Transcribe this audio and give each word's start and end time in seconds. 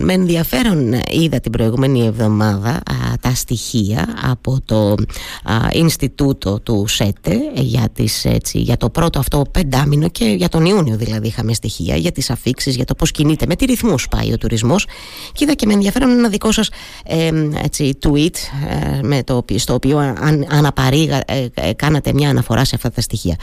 Με 0.00 0.12
ενδιαφέρον 0.12 0.92
είδα 1.10 1.40
την 1.40 1.52
προηγούμενη 1.52 2.06
εβδομάδα 2.06 2.82
τα 3.20 3.34
στοιχεία 3.34 4.08
από 4.22 4.58
το 4.64 4.94
Ινστιτούτο 5.72 6.60
του 6.60 6.84
ΣΕΤΕ 6.86 7.36
για, 7.54 7.88
τις, 7.92 8.24
έτσι, 8.24 8.58
για 8.58 8.76
το 8.76 8.90
πρώτο 8.90 9.18
αυτό 9.18 9.44
πεντάμινο 9.50 10.08
και 10.08 10.24
για 10.24 10.48
τον 10.48 10.64
Ιούνιο 10.64 10.96
δηλαδή 10.96 11.26
είχαμε 11.26 11.52
στοιχεία 11.52 11.96
για 11.96 12.12
τις 12.12 12.30
αφήξεις, 12.30 12.76
για 12.76 12.84
το 12.84 12.94
πώς 12.94 13.10
κινείται, 13.10 13.46
με 13.46 13.56
τι 13.56 13.64
ρυθμούς 13.64 14.08
πάει 14.08 14.32
ο 14.32 14.38
τουρισμός 14.38 14.86
και 15.32 15.44
είδα 15.44 15.52
και 15.52 15.66
με 15.66 15.72
ενδιαφέρον 15.72 16.10
ένα 16.10 16.28
δικό 16.28 16.52
σας 16.52 16.70
ε, 17.04 17.30
έτσι, 17.64 17.98
tweet 18.02 18.34
ε, 18.68 19.02
με 19.02 19.22
το, 19.22 19.44
στο 19.56 19.74
οποίο 19.74 19.98
αν, 19.98 20.46
αναπαρήγα 20.50 21.22
ε, 21.26 21.48
ε, 21.54 21.72
κάνατε 21.72 22.12
μια 22.12 22.30
αναφορά 22.30 22.64
σε 22.64 22.74
αυτά 22.74 22.90
τα 22.90 23.00
στοιχεία. 23.00 23.36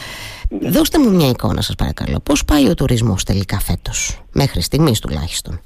Δώστε 0.70 1.00
μου 1.00 1.12
μια 1.16 1.30
εικόνα 1.30 1.62
σας 1.62 1.76
παρακαλώ. 1.76 2.20
Πώς 2.20 2.46
πάει 2.46 2.70
ο 2.70 2.74
τουρισμός 2.74 3.24
τελικά 3.24 3.60
φέτος, 3.60 4.22
μέχρι 4.32 4.62
στιγμής 4.62 5.00
τουλάχιστον; 5.00 5.62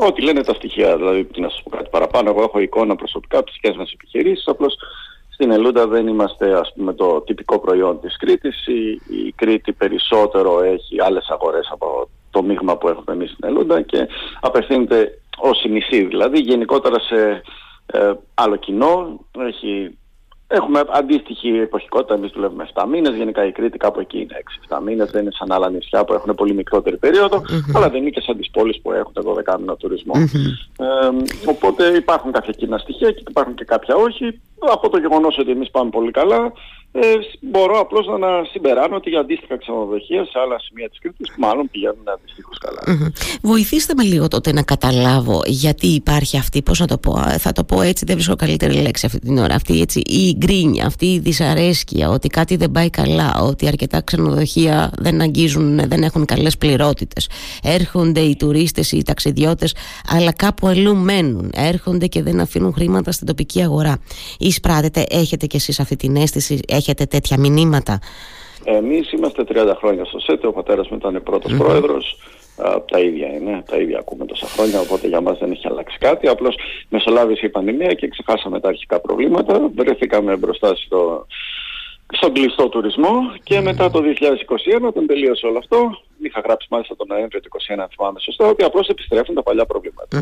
Ό,τι 0.00 0.22
λένε 0.22 0.42
τα 0.42 0.54
στοιχεία, 0.54 0.96
δηλαδή 0.96 1.24
τι 1.24 1.40
να 1.40 1.48
σας 1.48 1.62
πω 1.62 1.70
κάτι 1.70 1.88
παραπάνω. 1.90 2.30
Εγώ 2.30 2.42
έχω 2.42 2.58
εικόνα 2.58 2.96
προσωπικά 2.96 3.38
από 3.38 3.46
τις 3.46 3.58
δικέ 3.62 3.78
μας 3.78 3.92
επιχειρήσεις. 3.92 4.46
Απλώς 4.46 4.74
στην 5.28 5.50
Ελούντα 5.50 5.86
δεν 5.86 6.06
είμαστε 6.06 6.58
ας 6.58 6.72
πούμε, 6.76 6.94
το 6.94 7.20
τυπικό 7.20 7.58
προϊόν 7.58 8.00
της 8.00 8.16
Κρήτης. 8.16 8.66
Η, 8.66 9.00
η 9.26 9.32
Κρήτη 9.36 9.72
περισσότερο 9.72 10.62
έχει 10.62 11.00
άλλες 11.00 11.28
αγορές 11.28 11.68
από 11.72 12.08
το 12.30 12.42
μείγμα 12.42 12.76
που 12.76 12.88
έχουμε 12.88 13.12
εμείς 13.12 13.30
στην 13.30 13.48
Ελούντα 13.48 13.82
και 13.82 14.08
απευθύνεται 14.40 15.20
ως 15.38 15.64
νησί 15.68 16.04
δηλαδή 16.04 16.38
γενικότερα 16.38 17.00
σε 17.00 17.42
ε, 17.86 18.12
άλλο 18.34 18.56
κοινό. 18.56 19.20
Έχει 19.38 19.97
Έχουμε 20.50 20.84
αντίστοιχη 20.88 21.48
εποχικότητα. 21.48 22.14
Εμείς 22.14 22.30
δουλεύουμε 22.30 22.68
7 22.74 22.84
μήνες. 22.88 23.14
Γενικά 23.14 23.44
η 23.46 23.52
Κρήτη 23.52 23.78
κάπου 23.78 24.00
εκεί 24.00 24.18
είναι 24.18 24.42
6-7 24.68 24.80
μήνες. 24.84 25.10
Δεν 25.10 25.22
είναι 25.22 25.30
σαν 25.32 25.52
άλλα 25.52 25.70
νησιά 25.70 26.04
που 26.04 26.12
έχουν 26.12 26.34
πολύ 26.34 26.54
μικρότερη 26.54 26.96
περίοδο, 26.96 27.42
αλλά 27.74 27.88
δεν 27.90 28.00
είναι 28.00 28.10
και 28.10 28.20
σαν 28.20 28.36
τις 28.36 28.50
πόλεις 28.50 28.80
που 28.80 28.92
έχουν 28.92 29.12
12 29.14 29.58
μήνα 29.58 29.76
τουρισμό. 29.76 30.14
Ε, 30.78 30.86
οπότε 31.46 31.86
υπάρχουν 31.86 32.32
κάποια 32.32 32.52
κοινά 32.52 32.78
στοιχεία 32.78 33.10
και 33.10 33.22
υπάρχουν 33.28 33.54
και 33.54 33.64
κάποια 33.64 33.94
όχι. 33.94 34.40
Από 34.58 34.88
το 34.88 34.98
γεγονός 34.98 35.38
ότι 35.38 35.50
εμείς 35.50 35.70
πάμε 35.70 35.90
πολύ 35.90 36.10
καλά, 36.10 36.52
ε, 36.92 37.00
μπορώ 37.40 37.78
απλώς 37.80 38.06
να 38.06 38.44
συμπεράνω 38.44 38.96
ότι 38.96 39.10
για 39.10 39.20
αντίστοιχα 39.20 39.58
ξενοδοχεία 39.58 40.24
σε 40.24 40.38
άλλα 40.38 40.58
σημεία 40.60 40.88
της 40.88 40.98
Κρήτης 40.98 41.34
μάλλον 41.38 41.68
πηγαίνουν 41.70 42.08
αντιστοιχώς 42.14 42.58
Βοηθήστε 43.42 43.94
με 43.96 44.02
λίγο 44.02 44.28
τότε 44.28 44.52
να 44.52 44.62
καταλάβω 44.62 45.42
γιατί 45.46 45.86
υπάρχει 45.86 46.36
αυτή, 46.36 46.62
πώς 46.62 46.80
να 46.80 46.86
το 46.86 46.98
πω, 46.98 47.18
θα 47.38 47.52
το 47.52 47.64
πω 47.64 47.82
έτσι, 47.82 48.04
δεν 48.04 48.14
βρίσκω 48.14 48.36
καλύτερη 48.36 48.74
λέξη 48.74 49.06
αυτή 49.06 49.18
την 49.18 49.38
ώρα. 49.38 49.54
Αυτή 49.54 49.80
έτσι, 49.80 50.00
η 50.00 50.34
γκρίνια, 50.36 50.86
αυτή 50.86 51.06
η 51.06 51.18
δυσαρέσκεια, 51.18 52.08
ότι 52.08 52.28
κάτι 52.28 52.56
δεν 52.56 52.70
πάει 52.70 52.90
καλά, 52.90 53.40
ότι 53.40 53.66
αρκετά 53.66 54.00
ξενοδοχεία 54.00 54.90
δεν 54.98 55.20
αγγίζουν, 55.20 55.88
δεν 55.88 56.02
έχουν 56.02 56.24
καλές 56.24 56.58
πληρότητες. 56.58 57.28
Έρχονται 57.62 58.20
οι 58.20 58.36
τουρίστες, 58.36 58.92
οι 58.92 59.02
ταξιδιώτες, 59.02 59.74
αλλά 60.08 60.32
κάπου 60.32 60.66
αλλού 60.66 60.96
μένουν. 60.96 61.50
Έρχονται 61.54 62.06
και 62.06 62.22
δεν 62.22 62.40
αφήνουν 62.40 62.72
χρήματα 62.72 63.12
στην 63.12 63.26
τοπική 63.26 63.62
αγορά. 63.62 63.98
Εισπράτετε, 64.38 65.06
έχετε 65.10 65.46
κι 65.46 65.56
εσείς 65.56 65.80
αυτή 65.80 65.96
την 65.96 66.16
αίσθηση, 66.16 66.60
έχετε 66.78 67.04
τέτοια 67.04 67.38
μηνύματα; 67.38 67.98
Εμείς 68.64 69.12
είμαστε 69.12 69.44
30 69.48 69.74
χρόνια 69.78 70.04
στο 70.04 70.18
ΣΕΤ, 70.18 70.44
ο 70.44 70.52
πατέρας 70.52 70.88
μου 70.88 70.96
ήταν 70.96 71.22
πρώτος 71.22 71.52
mm-hmm. 71.52 71.58
πρόεδρος. 71.58 72.18
τα 72.90 72.98
ίδια 72.98 73.26
είναι, 73.26 73.62
τα 73.70 73.76
ίδια 73.76 73.98
ακούμε 73.98 74.24
τόσα 74.24 74.46
χρόνια, 74.46 74.80
οπότε 74.80 75.08
για 75.08 75.20
μας 75.20 75.38
δεν 75.38 75.50
έχει 75.50 75.66
αλλάξει 75.66 75.98
κάτι. 75.98 76.28
Απλώς 76.28 76.54
μεσολάβησε 76.88 77.46
η 77.46 77.48
πανδημία 77.48 77.94
και 77.94 78.08
ξεχάσαμε 78.08 78.60
τα 78.60 78.68
αρχικά 78.68 79.00
προβλήματα. 79.00 79.70
Βρεθήκαμε 79.74 80.36
μπροστά 80.36 80.74
στο, 80.74 81.26
στον 82.12 82.32
κλειστό 82.32 82.68
τουρισμό 82.68 83.14
και 83.42 83.60
μετά 83.60 83.90
το 83.90 84.02
2021 84.82 84.86
όταν 84.86 85.06
τελείωσε 85.06 85.46
όλο 85.46 85.58
αυτό 85.58 85.78
είχα 86.26 86.40
γράψει 86.40 86.66
μάλιστα 86.70 86.96
τον 86.96 87.06
Νοέμβριο 87.06 87.40
του 87.40 87.48
2021 87.68 87.78
αν 87.78 87.88
θυμάμαι 87.96 88.20
σωστά 88.20 88.46
ότι 88.46 88.64
απλώς 88.64 88.88
επιστρέφουν 88.88 89.34
τα 89.34 89.42
παλιά 89.42 89.66
προβλήματα. 89.66 90.18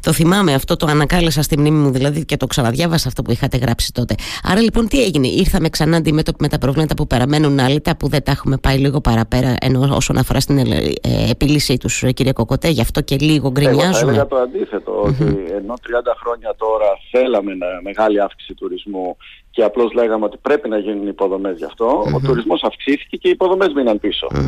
Το 0.00 0.12
θυμάμαι 0.12 0.54
αυτό, 0.54 0.76
το 0.76 0.86
ανακάλεσα 0.86 1.42
στη 1.42 1.58
μνήμη 1.58 1.78
μου 1.78 1.90
δηλαδή 1.90 2.24
και 2.24 2.36
το 2.36 2.46
ξαναδιάβασα 2.46 3.08
αυτό 3.08 3.22
που 3.22 3.30
είχατε 3.30 3.56
γράψει 3.56 3.92
τότε. 3.92 4.14
Άρα 4.42 4.60
λοιπόν 4.60 4.88
τι 4.88 5.02
έγινε, 5.02 5.26
ήρθαμε 5.26 5.68
ξανά 5.68 5.96
αντιμέτωποι 5.96 6.38
με 6.40 6.48
τα 6.48 6.58
προβλήματα 6.58 6.94
που 6.94 7.06
παραμένουν 7.06 7.58
άλυτα 7.58 7.96
που 7.96 8.08
δεν 8.08 8.22
τα 8.22 8.30
έχουμε 8.30 8.56
πάει 8.56 8.78
λίγο 8.78 9.00
παραπέρα 9.00 9.56
ενώ 9.60 9.96
όσον 9.96 10.16
αφορά 10.16 10.40
στην 10.40 10.58
ε, 10.58 10.92
επίλυσή 11.30 11.76
τους 11.76 12.04
κύριε 12.14 12.32
Κοκοτέ, 12.32 12.68
γι' 12.68 12.80
αυτό 12.80 13.00
και 13.00 13.16
λίγο 13.20 13.50
γκρινιάζουμε. 13.50 13.88
Εγώ 13.88 13.98
θα 13.98 14.08
έλεγα 14.08 14.26
το 14.26 14.36
αντίθετο, 14.36 15.02
ότι 15.02 15.24
ενώ 15.54 15.74
30 15.74 15.76
χρόνια 16.22 16.54
τώρα 16.56 16.86
θέλαμε 17.10 17.52
μεγάλη 17.82 18.20
αύξηση 18.20 18.54
τουρισμού 18.54 19.16
και 19.54 19.62
απλώς 19.62 19.92
λέγαμε 19.92 20.24
ότι 20.24 20.36
πρέπει 20.42 20.68
να 20.68 20.78
γίνουν 20.78 21.06
υποδομές 21.06 21.56
γι' 21.56 21.64
αυτο 21.64 21.86
ο 22.14 22.20
τουρισμός 22.26 22.62
αυξήθηκε 22.62 23.16
και 23.16 23.28
οι 23.28 23.30
υποδομές 23.30 23.72
μείναν 23.72 24.00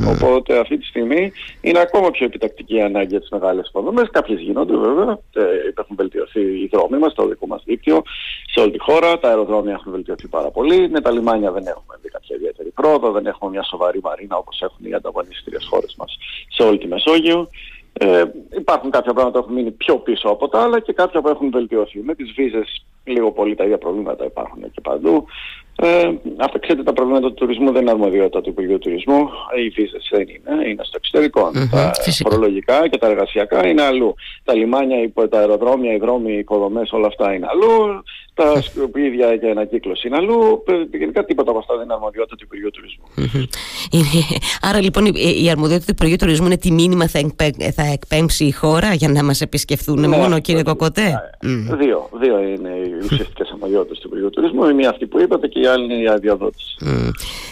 Οπότε 0.08 0.58
αυτή 0.66 0.78
τη 0.78 0.86
στιγμή 0.86 1.32
είναι 1.60 1.78
ακόμα 1.78 2.10
πιο 2.10 2.26
επιτακτική 2.26 2.80
ανάγκη 2.80 3.08
για 3.08 3.20
τις 3.20 3.28
μεγάλες 3.28 3.68
υποδομές. 3.68 4.08
Κάποιες 4.10 4.40
γίνονται 4.40 4.76
βέβαια, 4.76 5.18
ε, 5.32 5.42
έχουν 5.78 5.96
βελτιωθεί 5.96 6.40
οι 6.40 6.68
δρόμοι 6.72 6.98
μας, 6.98 7.14
το 7.14 7.26
δικό 7.26 7.46
μας 7.46 7.62
δίκτυο 7.64 8.02
σε 8.52 8.60
όλη 8.60 8.70
τη 8.70 8.78
χώρα, 8.78 9.18
τα 9.18 9.28
αεροδρόμια 9.28 9.72
έχουν 9.72 9.92
βελτιωθεί 9.92 10.28
πάρα 10.28 10.50
πολύ, 10.50 10.88
με 10.88 11.00
τα 11.00 11.10
λιμάνια 11.10 11.50
δεν 11.52 11.66
έχουμε 11.66 11.94
δει 12.02 12.08
κάποια 12.08 12.36
ιδιαίτερη 12.36 12.70
πρόοδο, 12.70 13.10
δεν 13.10 13.26
έχουμε 13.26 13.50
μια 13.50 13.62
σοβαρή 13.62 14.00
μαρίνα 14.02 14.36
όπως 14.36 14.62
έχουν 14.62 14.86
οι 14.86 14.94
ανταγωνιστικές 14.94 15.66
χώρες 15.70 15.94
μας 15.98 16.18
σε 16.48 16.62
όλη 16.62 16.78
τη 16.78 16.86
Μεσόγειο. 16.86 17.48
Ε, 17.98 18.22
υπάρχουν 18.56 18.90
κάποια 18.90 19.12
πράγματα 19.12 19.38
που 19.38 19.44
έχουν 19.44 19.54
μείνει 19.54 19.70
πιο 19.70 19.96
πίσω 19.96 20.28
από 20.28 20.48
τα 20.48 20.62
άλλα 20.62 20.80
και 20.80 20.92
κάποια 20.92 21.20
που 21.20 21.28
έχουν 21.28 21.50
βελτιωθεί. 21.50 21.98
Με 22.02 22.14
τις 22.14 22.32
βίζες 22.32 22.84
λίγο 23.04 23.32
πολύ 23.32 23.54
τα 23.54 23.64
ίδια 23.64 23.78
προβλήματα 23.78 24.24
υπάρχουν 24.24 24.70
και 24.70 24.80
παντού. 24.80 25.26
Ε, 25.78 26.10
αυτά 26.36 26.58
ξέρετε 26.58 26.82
τα 26.82 26.92
προβλήματα 26.92 27.26
του 27.28 27.34
τουρισμού 27.34 27.72
δεν 27.72 27.80
είναι 27.82 27.90
αρμοδιότητα 27.90 28.40
του 28.40 28.48
Υπουργείου 28.48 28.78
Τουρισμού. 28.78 29.28
Οι 29.64 29.68
βίζες 29.68 30.08
δεν 30.10 30.20
είναι, 30.20 30.68
είναι 30.68 30.84
στο 30.84 30.96
εξωτερικο 30.96 31.50
τα 31.70 31.92
φορολογικά 32.22 32.88
και 32.88 32.98
τα 32.98 33.06
εργασιακά 33.06 33.66
είναι 33.66 33.82
αλλού. 33.82 34.14
Τα 34.44 34.54
λιμάνια, 34.54 35.12
τα 35.30 35.38
αεροδρόμια, 35.38 35.92
οι 35.92 35.98
δρόμοι, 35.98 36.32
οι 36.32 36.38
υποδομές, 36.38 36.92
όλα 36.92 37.06
αυτά 37.06 37.34
είναι 37.34 37.46
αλλού 37.50 38.02
τα 38.36 38.62
σκουπίδια 38.62 39.36
και 39.36 39.50
ανακύκλωση 39.50 40.06
είναι 40.06 40.16
αλλού. 40.16 40.64
Γενικά 40.98 41.24
τίποτα 41.24 41.50
από 41.50 41.58
αυτά 41.58 41.74
δεν 41.74 41.84
είναι 41.84 41.92
αρμοδιότητα 41.92 42.36
του 42.36 42.44
Υπουργείου 42.44 42.70
Τουρισμού. 42.70 43.04
Άρα 44.68 44.80
λοιπόν 44.82 45.04
η 45.42 45.50
αρμοδιότητα 45.50 45.86
του 45.86 45.92
Υπουργείου 45.92 46.16
Τουρισμού 46.16 46.46
είναι 46.46 46.56
τι 46.56 46.72
μήνυμα 46.72 47.06
θα, 47.08 47.20
θα 47.74 47.82
εκπέμψει 47.92 48.44
η 48.44 48.52
χώρα 48.52 48.94
για 48.94 49.08
να 49.08 49.24
μας 49.24 49.40
επισκεφθούν 49.40 50.00
ναι, 50.00 50.08
μόνο, 50.08 50.40
κύριε 50.40 50.62
Κοκοτέ; 50.62 51.22
Δύο, 51.78 52.08
δύο 52.12 52.38
είναι 52.38 52.68
οι 52.68 52.92
ουσιαστικές 53.04 53.50
αρμοδιότητες 53.52 53.98
του 53.98 54.06
Υπουργείου 54.06 54.30
Τουρισμού. 54.30 54.68
Η 54.68 54.74
μία 54.74 54.90
αυτή 54.90 55.06
που 55.06 55.20
είπατε 55.20 55.46
και 55.46 55.60
η 55.60 55.65
άλλη 55.66 55.84
είναι 55.84 56.02
η 56.02 56.08
αδειοδότηση. 56.08 56.76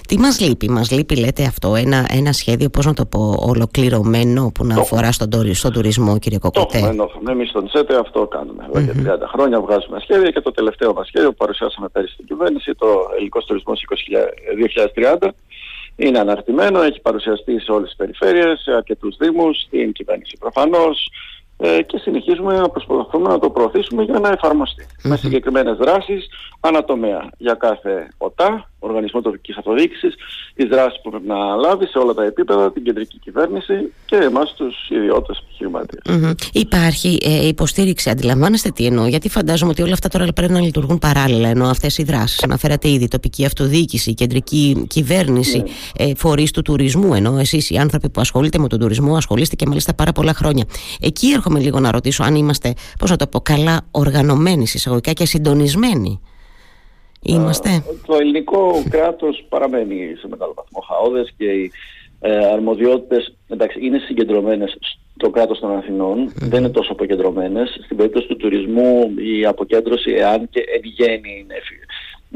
Τι 0.09 0.19
μας 0.19 0.41
λείπει, 0.41 0.71
μας 0.71 0.91
λείπει, 0.91 1.17
λέτε 1.17 1.45
αυτό, 1.45 1.75
ένα, 1.75 2.07
ένα 2.11 2.33
σχέδιο, 2.33 2.69
πώς 2.69 2.87
να 2.87 2.95
το 2.95 3.07
πω, 3.07 3.37
ολοκληρωμένο 3.39 4.51
που 4.55 4.65
να 4.65 4.75
αφορά 4.75 5.13
στον, 5.13 5.55
στον 5.55 5.73
τουρισμό, 5.73 6.19
κύριε 6.19 6.39
Κοκοτέ; 6.39 6.95
Το 6.97 7.31
Εμείς 7.31 7.49
στον 7.49 7.69
ΣΕΤΕ 7.69 7.99
αυτό 7.99 8.27
κάνουμε. 8.27 8.69
Εδώ 8.75 8.81
για 8.81 9.15
30 9.15 9.19
χρόνια 9.33 9.61
βγάζουμε 9.61 10.01
σχέδια 10.01 10.31
και 10.31 10.41
το 10.41 10.51
τελευταίο 10.51 10.85
τελευταίο 10.85 10.93
μας 10.93 11.07
σχέδιο 11.07 11.31
που 11.31 11.37
παρουσιάσαμε 11.37 11.89
πέρυσι 11.89 12.13
στην 12.13 12.27
κυβέρνηση, 12.27 12.75
το 12.75 12.89
Ελληνικός 13.15 13.45
Τουρισμός 13.45 13.85
2030, 15.21 15.29
είναι 15.97 16.19
αναρτημένο, 16.19 16.83
έχει 16.83 17.01
παρουσιαστεί 17.01 17.61
σε 17.61 17.73
όλες 17.73 17.89
τις 17.89 17.97
περιφέρειες, 17.97 18.61
σε 18.61 18.73
αρκετούς 18.73 19.17
δήμους, 19.17 19.61
στην 19.61 19.93
κυβέρνηση 19.93 20.37
προφανώς, 20.39 21.11
ε, 21.57 21.83
και 21.83 21.99
συνεχίζουμε 21.99 22.59
να 22.59 22.69
προσπαθούμε 22.69 23.29
να 23.29 23.39
το 23.39 23.51
προωθήσουμε 23.51 24.03
για 24.03 24.19
να 24.19 24.29
εφαρμοστεί 24.29 24.87
με 25.03 25.17
συγκεκριμένες 25.17 25.77
δράσεις 25.77 26.29
ανατομέα 26.61 27.31
για 27.39 27.55
κάθε 27.55 28.09
ΟΤΑ, 28.19 28.71
Οργανισμό 28.85 29.21
Τοπική 29.21 29.55
Αυτοδιοίκηση, 29.59 30.09
τις 30.55 30.69
δράσεις 30.69 31.01
που 31.03 31.11
πρέπει 31.11 31.27
να 31.27 31.55
λάβει 31.55 31.87
σε 31.87 31.99
όλα 31.99 32.15
τα 32.15 32.25
επίπεδα, 32.25 32.73
την 32.73 32.83
κεντρική 32.83 33.19
κυβέρνηση 33.19 33.75
και 34.07 34.17
εμάς 34.17 34.55
τους 34.55 34.89
ιδιώτες 34.89 35.39
επιχειρηματίες. 35.39 36.03
Mm-hmm. 36.07 36.35
Υπάρχει 36.53 37.19
ε, 37.23 37.47
υποστήριξη, 37.47 38.11
αντιλαμβάνεστε 38.11 38.71
τι 38.71 38.87
εννοώ, 38.87 39.07
γιατί 39.07 39.29
φαντάζομαι 39.29 39.71
ότι 39.71 39.83
όλα 39.83 39.93
αυτά 39.93 40.09
τώρα 40.09 40.33
πρέπει 40.33 40.53
να 40.53 40.61
λειτουργούν 40.61 40.99
παράλληλα. 40.99 41.49
Ενώ 41.49 41.67
αυτές 41.67 41.99
οι 41.99 42.03
δράσεις, 42.03 42.43
αναφέρατε 42.43 42.89
ήδη, 42.89 43.09
τοπική 43.09 43.45
αυτοδιοίκηση, 43.45 44.11
η 44.11 44.15
κεντρική 44.15 44.87
κυβέρνηση, 44.89 45.59
ναι. 45.59 46.05
ε, 46.05 46.15
φορείς 46.17 46.51
του 46.51 46.63
τουρισμού, 46.63 47.15
ενώ 47.15 47.39
εσείς 47.39 47.71
οι 47.71 47.77
άνθρωποι 47.77 48.11
που 48.11 48.21
ασχολείστε 48.21 48.59
με 48.59 48.69
τον 48.69 48.79
τουρισμό 48.79 49.17
ασχολείστε 49.17 49.57
και 49.57 49.67
μάλιστα 49.67 49.95
πάρα 49.95 50.13
πολλά 50.13 50.35
χρόνια. 50.35 50.65
Εκεί 51.01 51.31
έρχομαι 51.31 51.61
λίγο 51.61 51.81
να 51.81 51.91
ρωτήσω 51.91 52.23
αν 52.23 52.35
είμαστε, 52.35 52.75
πώς 52.99 53.11
να 53.11 53.17
το 53.17 53.27
πω, 53.27 53.41
καλά 53.41 53.81
οργανωμένοι 53.91 54.67
συσσαγωγικά 54.67 55.13
και 55.13 55.27
συντονισμένοι. 55.27 56.21
Είμαστε. 57.27 57.85
το 58.07 58.15
ελληνικό 58.15 58.83
κράτος 58.91 59.45
παραμένει 59.49 60.15
σε 60.21 60.29
μεγάλο 60.29 60.55
βαθμό 60.57 60.81
χαόδες 60.81 61.35
και 61.37 61.45
οι 61.45 61.71
ε, 62.21 62.47
αρμοδιότητες 62.47 63.35
εντάξει, 63.49 63.79
είναι 63.87 63.99
συγκεντρωμένες 63.99 64.79
στο 65.17 65.31
κράτος 65.31 65.59
των 65.59 65.77
αθηνων 65.77 66.33
δεν 66.35 66.61
είναι 66.61 66.69
τόσο 66.69 66.93
αποκεντρωμένες. 66.93 67.81
Στην 67.85 67.97
περίπτωση 67.97 68.27
του 68.27 68.37
τουρισμού 68.37 69.15
η 69.17 69.47
αποκέντρωση, 69.47 70.11
εάν 70.11 70.49
και 70.51 70.61
εν 70.61 70.81
γέννη 70.83 71.31
είναι, 71.41 71.55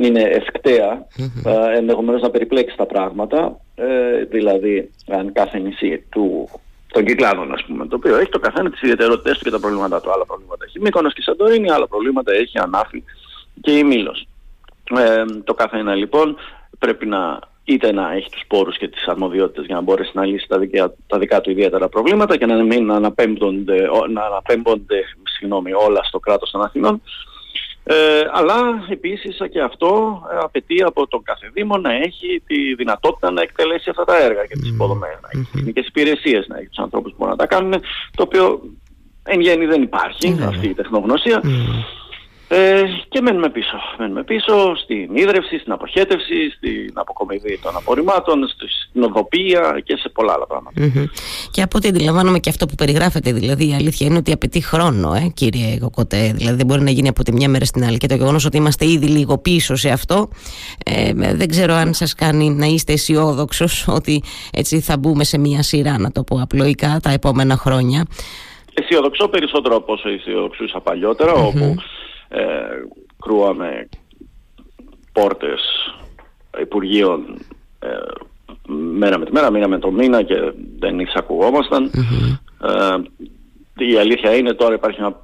είναι 0.07 0.21
ευκταία, 0.21 1.07
ε, 1.45 1.77
ενδεχομένως 1.77 2.23
να 2.23 2.31
περιπλέξει 2.31 2.77
τα 2.77 2.87
πράγματα. 2.87 3.61
Ε, 3.75 4.25
δηλαδή, 4.25 4.91
αν 5.09 5.33
κάθε 5.33 5.59
νησί 5.59 6.05
του 6.11 6.49
των 6.93 7.05
κυκλάδων, 7.05 7.53
ας 7.53 7.65
πούμε, 7.65 7.87
το 7.87 7.97
οποίο 7.97 8.17
έχει 8.17 8.31
το 8.31 8.39
καθένα 8.39 8.71
τις 8.71 8.83
ιδιαιτερότητες 8.83 9.39
του 9.39 9.45
και 9.45 9.51
τα 9.51 9.61
προβλήματα 9.61 10.01
του. 10.01 10.13
Άλλα 10.13 10.27
προβλήματα 10.27 10.65
έχει 10.65 10.81
Μύκονος 10.81 11.15
και 11.15 11.23
Σαντορίνη, 11.23 11.71
άλλα 11.71 11.89
προβλήματα 11.89 12.33
έχει 12.33 12.59
Ανάφη 12.59 13.03
και 13.61 13.71
η 13.71 13.85
Μήλος. 13.85 14.29
Ε, 14.97 15.25
το 15.45 15.55
καθένα 15.55 15.95
λοιπόν 15.95 16.37
πρέπει 16.79 17.07
να 17.07 17.39
είτε 17.65 17.93
να 17.93 18.13
έχει 18.13 18.31
τους 18.31 18.43
πόρους 18.47 18.79
και 18.79 18.89
τις 18.89 19.07
αρμοδιότητες 19.07 19.65
για 19.67 19.75
να 19.75 19.81
μπορέσει 19.81 20.11
να 20.15 20.25
λύσει 20.25 20.49
τα, 20.49 20.59
δικά, 20.59 20.95
τα 21.07 21.19
δικά 21.19 21.41
του 21.41 21.51
ιδιαίτερα 21.51 21.89
προβλήματα 21.89 22.37
και 22.37 22.47
να 22.47 22.63
μην 22.63 22.93
αναπέμπονται, 22.93 23.89
να 24.13 24.23
αναπέμπονται 24.23 25.01
συγγνώμη, 25.23 25.73
όλα 25.73 26.03
στο 26.05 26.19
κράτος 26.19 26.51
των 26.51 26.63
Αθηνών. 26.63 27.03
Ε, 27.85 28.21
αλλά 28.33 28.55
επίσης 28.89 29.41
και 29.51 29.61
αυτό 29.61 30.23
ε, 30.33 30.37
απαιτεί 30.43 30.83
από 30.83 31.07
τον 31.07 31.23
κάθε 31.23 31.51
Δήμο 31.53 31.77
να 31.77 31.93
έχει 31.93 32.43
τη 32.47 32.75
δυνατότητα 32.75 33.31
να 33.31 33.43
εκτελέσει 33.43 33.91
αυτά 33.91 34.05
τα 34.05 34.23
έργα 34.23 34.47
και 34.47 34.57
τις 34.57 34.69
υποδομές, 34.69 35.19
να 35.23 35.29
έχει 35.33 35.49
τεχνικές 35.53 35.87
υπηρεσίες, 35.87 36.47
να 36.47 36.59
έχει 36.59 36.69
τους 36.69 36.79
ανθρώπους 36.79 37.11
που 37.11 37.17
μπορούν 37.19 37.37
να 37.37 37.47
τα 37.47 37.55
κάνουν, 37.55 37.73
το 38.17 38.23
οποίο 38.23 38.61
εν 39.23 39.41
γέννη 39.41 39.67
δεν 39.67 39.83
υπάρχει 39.83 40.39
αυτή 40.47 40.69
η 40.69 40.75
τεχνογνωσία. 40.75 41.43
Ε, 42.51 42.83
και 43.09 43.21
μένουμε 43.21 43.51
πίσω. 43.51 43.77
Μένουμε 43.99 44.23
πίσω 44.25 44.77
στην 44.77 45.17
ίδρυυση, 45.17 45.59
στην 45.59 45.73
αποχέτευση, 45.73 46.51
στην 46.57 46.93
αποκομιδή 46.95 47.59
των 47.63 47.77
απορριμμάτων, 47.77 48.49
στην 48.89 49.03
οδοπία 49.03 49.81
και 49.85 49.97
σε 49.97 50.09
πολλά 50.09 50.33
άλλα 50.33 50.47
Και 51.51 51.63
από 51.63 51.79
ό,τι 51.79 51.89
αντιλαμβάνομαι 51.89 52.39
και 52.39 52.51
αυτό 52.51 52.67
που 52.67 52.75
περιγράφεται, 52.75 53.33
δηλαδή 53.33 53.69
η 53.69 53.75
αλήθεια 53.75 54.07
είναι 54.07 54.17
ότι 54.17 54.33
απαιτεί 54.33 54.61
χρόνο, 54.63 55.15
ε, 55.15 55.33
κύριε 55.35 55.79
Κοκοτέ. 55.79 56.33
Δηλαδή 56.35 56.57
δεν 56.57 56.67
μπορεί 56.67 56.81
να 56.81 56.91
γίνει 56.91 57.09
από 57.09 57.23
τη 57.23 57.33
μια 57.33 57.49
μέρα 57.49 57.65
στην 57.65 57.85
άλλη. 57.85 57.97
Και 57.97 58.07
το 58.07 58.15
γεγονός 58.15 58.45
ότι 58.45 58.57
είμαστε 58.57 58.87
ήδη 58.87 59.07
λίγο 59.07 59.39
πίσω 59.39 59.75
σε 59.75 59.89
αυτό, 59.89 60.29
ε, 60.85 61.13
δεν 61.15 61.49
ξέρω 61.49 61.75
αν 61.75 61.95
σας 61.95 62.15
κάνει 62.15 62.51
να 62.51 62.67
είστε 62.67 62.93
αισιόδοξος 62.93 63.89
ότι 63.89 64.23
έτσι 64.53 64.81
θα 64.81 64.99
μπούμε 64.99 65.25
σε 65.25 65.39
μια 65.39 65.63
σειρά, 65.63 65.99
να 65.99 66.13
το 66.13 66.23
πω 66.23 66.39
απλοϊκά, 66.43 67.01
τα 67.03 67.11
επόμενα 67.11 67.57
χρόνια. 67.57 68.07
Αισιοδοξώ 68.75 69.29
περισσότερο 69.29 69.77
από 69.77 69.93
όσο 69.93 70.09
αισιοδοξούσα 70.09 70.83
όπου 71.35 71.65
ε, 71.65 71.75
κρούαμε 73.19 73.89
πόρτες 75.13 75.61
Υπουργείων 76.61 77.39
ε, 77.79 77.89
μέρα 78.73 79.19
με 79.19 79.25
τη 79.25 79.33
μέρα, 79.33 79.51
μήνα 79.51 79.69
με 79.69 79.79
το 79.79 79.91
μήνα 79.91 80.23
και 80.23 80.53
δεν 80.79 80.99
εισακουγόμασταν. 80.99 81.91
Ε, 82.63 83.87
η 83.87 83.97
αλήθεια 83.97 84.35
είναι 84.35 84.53
τώρα 84.53 84.75
υπάρχει 84.75 85.01
μια 85.01 85.21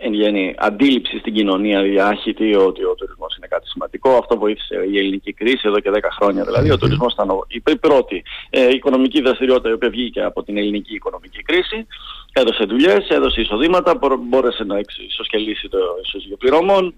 εν 0.00 0.12
γέννη 0.12 0.54
αντίληψη 0.58 1.18
στην 1.18 1.34
κοινωνία 1.34 1.82
διάχυτη 1.82 2.54
ότι 2.54 2.84
ο 2.84 2.94
τουρισμός 2.94 3.36
είναι 3.36 3.46
κάτι 3.46 3.68
σημαντικό. 3.68 4.10
Αυτό 4.10 4.38
βοήθησε 4.38 4.74
η 4.92 4.98
ελληνική 4.98 5.32
κρίση 5.32 5.62
εδώ 5.64 5.80
και 5.80 5.90
10 5.94 5.98
χρόνια. 6.18 6.44
Δηλαδή 6.44 6.70
ο 6.70 6.78
τουρισμός 6.78 7.12
ήταν 7.12 7.28
η 7.48 7.76
πρώτη 7.76 8.22
ε, 8.50 8.68
οικονομική 8.68 9.20
δραστηριότητα 9.20 9.68
η 9.68 9.72
οποία 9.72 9.90
βγήκε 9.90 10.22
από 10.22 10.42
την 10.42 10.56
ελληνική 10.56 10.94
οικονομική 10.94 11.42
κρίση. 11.42 11.86
Έδωσε 12.32 12.64
δουλειές, 12.64 13.08
έδωσε 13.08 13.40
εισοδήματα, 13.40 13.98
μπόρεσε 14.20 14.64
να 14.64 14.80
ισοσκελίσει 15.08 15.68
το 15.68 15.78
ισοζύγιο 16.04 16.36
πληρωμών. 16.36 16.94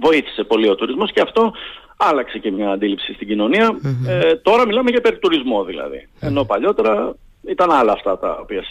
Βοήθησε 0.00 0.44
πολύ 0.44 0.68
ο 0.68 0.74
τουρισμός 0.74 1.12
και 1.12 1.20
αυτό 1.20 1.52
άλλαξε 1.96 2.38
και 2.38 2.50
μια 2.50 2.70
αντίληψη 2.70 3.12
στην 3.12 3.26
κοινωνια 3.26 3.78
Ε, 4.06 4.34
τώρα 4.34 4.66
μιλάμε 4.66 4.90
για 4.90 5.00
περιτουρισμό 5.00 5.64
δηλαδή. 5.64 6.08
Ενώ 6.20 6.44
παλιότερα 6.44 7.14
ήταν 7.48 7.70
άλλα 7.70 7.92
αυτά 7.92 8.18
τα 8.18 8.38
οποία 8.42 8.64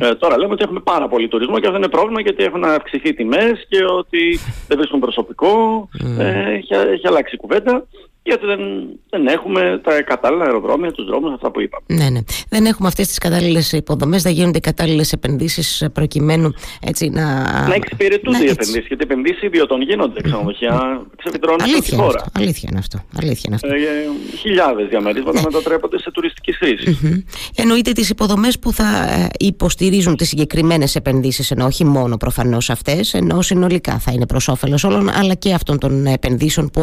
Ε, 0.00 0.14
τώρα 0.14 0.38
λέμε 0.38 0.52
ότι 0.52 0.62
έχουμε 0.62 0.80
πάρα 0.80 1.08
πολύ 1.08 1.28
τουρισμό 1.28 1.58
και 1.58 1.66
αυτό 1.66 1.78
είναι 1.78 1.88
πρόβλημα 1.88 2.20
γιατί 2.20 2.44
έχουν 2.44 2.64
αυξηθεί 2.64 3.14
τιμές 3.14 3.66
και 3.68 3.84
ότι 3.84 4.38
δεν 4.68 4.78
βρίσκουν 4.78 5.00
προσωπικό. 5.00 5.88
Ε, 6.18 6.52
έχει, 6.52 6.74
έχει 6.74 7.06
αλλάξει 7.06 7.34
η 7.34 7.38
κουβέντα 7.38 7.86
γιατί 8.26 8.46
δεν, 8.46 8.60
δεν 9.10 9.26
έχουμε 9.26 9.80
τα 9.84 10.02
κατάλληλα 10.02 10.44
αεροδρόμια, 10.44 10.92
τους 10.92 11.06
δρόμους, 11.06 11.32
αυτά 11.32 11.50
που 11.50 11.60
είπαμε. 11.60 11.84
Ναι, 11.86 12.10
ναι. 12.10 12.20
Δεν 12.48 12.66
έχουμε 12.66 12.88
αυτές 12.88 13.06
τις 13.06 13.18
κατάλληλες 13.18 13.72
υποδομές, 13.72 14.22
δεν 14.22 14.32
γίνονται 14.32 14.58
κατάλληλες 14.58 15.12
επενδύσεις 15.12 15.86
προκειμένου 15.92 16.52
έτσι 16.80 17.08
να. 17.08 17.24
Να 17.68 17.74
εξυπηρετούνται 17.74 18.44
οι 18.44 18.48
επενδύσεις. 18.48 18.86
Γιατί 18.86 19.02
επενδύσεις 19.02 19.42
ιδιωτών 19.42 19.82
γίνονται 19.82 20.20
ξενοδοχεία, 20.22 21.02
ξεφυτρώνουν 21.16 21.66
στη 21.66 21.94
χώρα. 21.94 22.24
Αλήθεια 22.32 22.68
είναι 22.70 22.78
αυτό. 22.78 22.98
Αλήθεια 23.20 23.42
είναι 23.46 23.54
αυτό. 23.54 23.68
Ε, 23.68 23.80
Χιλιάδες 24.38 24.88
διαμερίσματα 24.88 25.40
ναι. 25.40 25.44
μετατρέπονται 25.44 25.98
σε 25.98 26.10
τουριστικής 26.10 26.56
χρήσης. 26.56 27.00
Mm-hmm. 27.02 27.22
Εννοείται 27.54 27.92
τις 27.92 28.10
υποδομές 28.10 28.58
που 28.58 28.72
θα 28.72 28.84
ε, 28.84 29.28
υποστηρίζουν 29.38 30.16
τις 30.16 30.28
συγκεκριμένες 30.28 30.94
επενδύσεις, 30.94 31.50
ενώ 31.50 31.64
όχι 31.64 31.84
μόνο 31.84 32.16
προφανώς 32.16 32.70
αυτές, 32.70 33.14
ενώ 33.14 33.42
συνολικά 33.42 33.98
θα 33.98 34.12
είναι 34.12 34.26
προς 34.26 34.48
όφελος 34.48 34.84
όλων, 34.84 35.10
αλλά 35.10 35.34
και 35.34 35.52
αυτών 35.52 35.78
των 35.78 36.06
επενδύσεων 36.06 36.70
που 36.70 36.82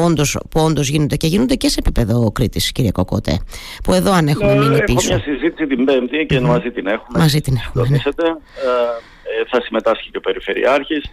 όντως 0.53 0.89
γίνονται 0.89 1.15
και 1.15 1.27
γίνονται 1.33 1.55
και 1.55 1.69
σε 1.69 1.79
επίπεδο 1.79 2.31
Κρήτης, 2.31 2.71
κύριε 2.71 2.91
Κοκότε. 2.91 3.39
Που 3.83 3.93
εδώ 3.93 4.11
αν 4.11 4.27
έχουμε 4.27 4.55
μείνει 4.55 4.83
πίσω. 4.83 5.13
Έχω 5.13 5.23
μια 5.23 5.23
συζήτηση 5.23 5.67
την 5.67 5.85
Πέμπτη 5.85 6.25
και 6.25 6.39
μαζί 6.39 6.71
την 6.71 6.87
έχουμε. 6.87 7.19
Μαζί 7.19 7.41
την 7.41 7.55
έχουμε. 7.63 7.87
Ναι. 7.89 7.97
Ε, 7.97 8.27
ε, 8.27 9.43
θα 9.51 9.61
συμμετάσχει 9.61 10.09
και 10.11 10.17
ο 10.17 10.21
Περιφερειάρχης. 10.21 11.03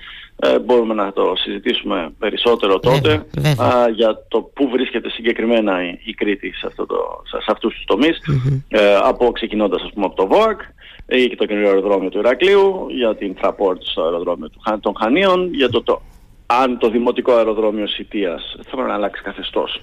Ε, 0.42 0.58
μπορούμε 0.58 0.94
να 0.94 1.12
το 1.12 1.32
συζητήσουμε 1.36 2.12
περισσότερο 2.18 2.78
τότε 2.78 3.26
για 3.94 4.24
το 4.28 4.40
πού 4.40 4.68
βρίσκεται 4.68 5.10
συγκεκριμένα 5.10 5.84
η, 5.84 5.98
η 6.04 6.14
Κρήτη 6.14 6.52
σε, 6.54 6.66
αυτό 6.66 6.86
το, 6.86 7.22
σε, 7.24 7.50
αυτούς 7.50 7.74
τους 7.74 7.84
τομεις 7.84 8.18
ε, 8.68 8.96
από 9.02 9.32
ξεκινώντας 9.32 9.82
ας 9.82 9.90
πούμε 9.92 10.06
από 10.06 10.14
το 10.14 10.26
ΒΟΑΚ 10.26 10.60
ή 11.06 11.28
και 11.28 11.36
το 11.36 11.46
καινούριο 11.46 11.68
αεροδρόμιο 11.68 12.08
του 12.08 12.18
Ηρακλείου 12.18 12.86
για 12.88 13.16
την 13.16 13.36
Fraport 13.40 13.78
στο 13.80 14.02
αεροδρόμιο 14.02 14.48
του, 14.50 14.60
των 14.80 14.94
Χανίων 15.00 15.54
για 15.54 15.68
το, 15.68 15.82
το 15.82 16.02
αν 16.50 16.78
το 16.78 16.90
δημοτικό 16.90 17.32
αεροδρόμιο 17.32 17.86
Σιτίας 17.86 18.56
θα 18.64 18.70
πρέπει 18.70 18.88
να 18.88 18.94
αλλάξει 18.94 19.22
καθεστώς. 19.22 19.80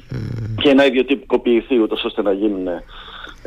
Και 0.61 0.73
να 0.73 0.85
ιδιωτικοποιηθεί 0.85 1.79
ούτως 1.79 2.03
ώστε 2.03 2.21
να 2.21 2.31
γίνουν 2.31 2.67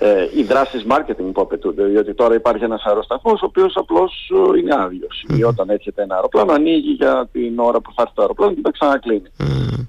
ε, 0.03 0.29
οι 0.37 0.43
δράσεις 0.43 0.85
marketing 0.89 1.31
που 1.33 1.41
απαιτούνται. 1.41 1.85
Διότι 1.85 2.15
τώρα 2.15 2.35
υπάρχει 2.35 2.65
ένας 2.65 2.83
αεροσταθμός 2.85 3.43
ο 3.43 3.47
οποίος 3.47 3.77
απλώς 3.77 4.31
ε, 4.55 4.59
είναι 4.59 4.75
άδειος. 4.79 5.25
Ή 5.39 5.45
όταν 5.45 5.69
έρχεται 5.69 6.03
ένα 6.03 6.15
αεροπλάνο 6.15 6.53
ανοίγει 6.53 6.91
για 6.91 7.29
την 7.33 7.59
ώρα 7.59 7.81
που 7.81 7.93
θα 7.95 8.03
έρθει 8.03 8.15
το 8.15 8.23
αεροπλάνο 8.23 8.53
και 8.53 8.61
θα 8.63 8.71
ξανακλίνει. 8.71 9.29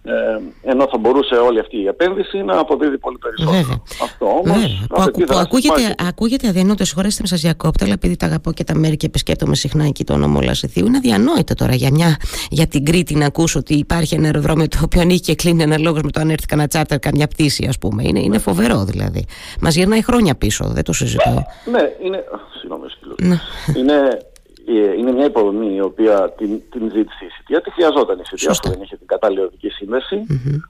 Ε, 0.04 0.72
ενώ 0.72 0.88
θα 0.92 0.98
μπορούσε 0.98 1.36
όλη 1.36 1.60
αυτή 1.60 1.78
η 1.78 1.88
επένδυση 1.88 2.38
να 2.38 2.58
αποδίδει 2.60 2.98
πολύ 2.98 3.18
περισσότερο. 3.18 3.84
Αυτό 4.04 4.25
όμως... 4.25 4.86
Που, 4.90 5.24
που 5.25 5.38
ακούγεται, 5.38 5.96
ακούγεται 6.08 6.48
αδιανόητος, 6.48 6.88
συγχωρέστε 6.88 7.22
με 7.22 7.28
σας 7.28 7.42
διακόπτω, 7.42 7.84
αλλά 7.86 7.94
επειδή 7.94 8.16
τα 8.16 8.25
αγαπώ 8.25 8.52
και 8.52 8.63
τα 8.63 8.75
μέρη 8.75 8.98
και 8.98 9.06
επισκέπτομαι 9.06 9.56
συχνά 9.56 9.86
εκεί 9.86 10.04
το 10.04 10.13
όνομα 10.13 10.44
Λασιθίου, 10.44 10.86
είναι 10.86 10.98
αδιανόητο 10.98 11.54
τώρα 11.54 11.75
για, 11.75 11.90
μια, 11.92 12.18
για 12.50 12.68
την 12.68 12.86
Κρήτη 12.86 13.16
να 13.16 13.25
ακούσω 13.25 13.60
ότι 13.60 13.74
υπάρχει 13.74 14.16
ένα 14.16 14.25
αεροδρόμιο 14.25 14.68
το 14.68 14.78
οποίο 14.84 15.02
ανοίγει 15.02 15.19
και 15.19 15.36
κλείνει 15.36 15.63
ένα 15.63 15.78
λόγος 15.78 16.02
με 16.02 16.12
το 16.12 16.19
αν 16.19 16.30
έρθει 16.30 16.46
κανένα 16.46 16.68
τσάρτερ, 16.68 17.00
καμιά 17.00 17.28
πτήση, 17.28 17.66
ας 17.69 17.78
πούμε. 17.78 18.04
Είναι, 18.06 18.19
είναι 18.19 18.38
φοβερό 18.38 18.84
δηλαδή. 18.84 19.25
Μας 19.62 19.75
γυρνάει 19.75 20.00
χρόνια 20.03 20.36
πίσω, 20.36 20.65
δεν 20.68 20.83
το 20.83 20.94
συζητώ. 20.94 21.44
Ναι, 21.71 21.92
είναι. 22.01 22.24
Συγγνώμη, 22.59 22.86
ναι. 23.21 23.38
είναι, 23.75 24.19
ε, 24.68 24.98
είναι 24.98 25.12
μια 25.12 25.25
υποδομή 25.25 25.75
η 25.75 25.81
οποία 25.81 26.33
την, 26.38 26.62
την 26.71 26.81
ζήτησε 26.81 27.25
η 27.25 27.30
ΣΥΤΙΑ, 27.38 27.62
τη 27.62 27.71
χρειαζόταν 27.71 28.19
η 28.19 28.25
ΣΥΤΙΑ 28.25 28.56
που 28.62 28.69
δεν 28.69 28.81
είχε 28.81 28.98
την 28.98 29.07
κατάλληλη 29.07 29.42
οδική 29.42 29.71